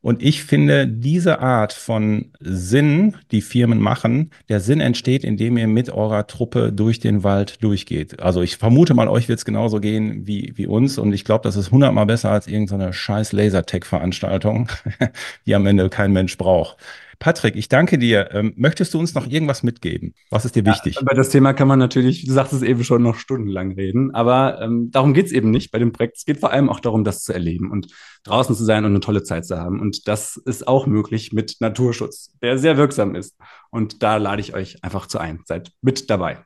[0.00, 5.66] Und ich finde, diese Art von Sinn, die Firmen machen, der Sinn entsteht, indem ihr
[5.66, 8.20] mit eurer Truppe durch den Wald durchgeht.
[8.20, 10.98] Also ich vermute mal, euch wird es genauso gehen wie, wie uns.
[10.98, 14.68] Und ich glaube, das ist hundertmal besser als irgendeine scheiß Lasertech-Veranstaltung,
[15.46, 16.76] die am Ende kein Mensch braucht.
[17.18, 18.30] Patrick, ich danke dir.
[18.32, 20.14] Ähm, möchtest du uns noch irgendwas mitgeben?
[20.30, 20.96] Was ist dir wichtig?
[20.96, 24.14] Ja, über das Thema kann man natürlich, du sagst es eben schon, noch stundenlang reden.
[24.14, 26.18] Aber ähm, darum geht es eben nicht bei dem Projekt.
[26.18, 27.88] Es geht vor allem auch darum, das zu erleben und
[28.24, 29.80] draußen zu sein und eine tolle Zeit zu haben.
[29.80, 33.36] Und das ist auch möglich mit Naturschutz, der sehr wirksam ist.
[33.70, 35.40] Und da lade ich euch einfach zu ein.
[35.44, 36.44] Seid mit dabei.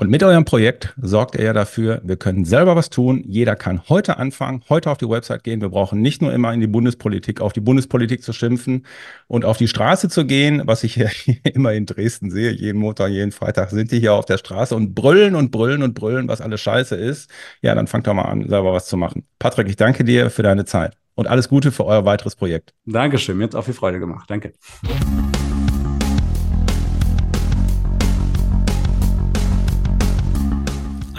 [0.00, 3.22] Und mit eurem Projekt sorgt ihr ja dafür, wir können selber was tun.
[3.26, 5.60] Jeder kann heute anfangen, heute auf die Website gehen.
[5.60, 8.86] Wir brauchen nicht nur immer in die Bundespolitik, auf die Bundespolitik zu schimpfen
[9.26, 11.10] und auf die Straße zu gehen, was ich hier
[11.44, 12.50] immer in Dresden sehe.
[12.50, 15.92] Jeden Montag, jeden Freitag sind die hier auf der Straße und brüllen und brüllen und
[15.92, 17.30] brüllen, was alles scheiße ist.
[17.60, 19.26] Ja, dann fangt doch mal an, selber was zu machen.
[19.38, 22.72] Patrick, ich danke dir für deine Zeit und alles Gute für euer weiteres Projekt.
[22.86, 24.30] Dankeschön, mir hat auch viel Freude gemacht.
[24.30, 24.54] Danke.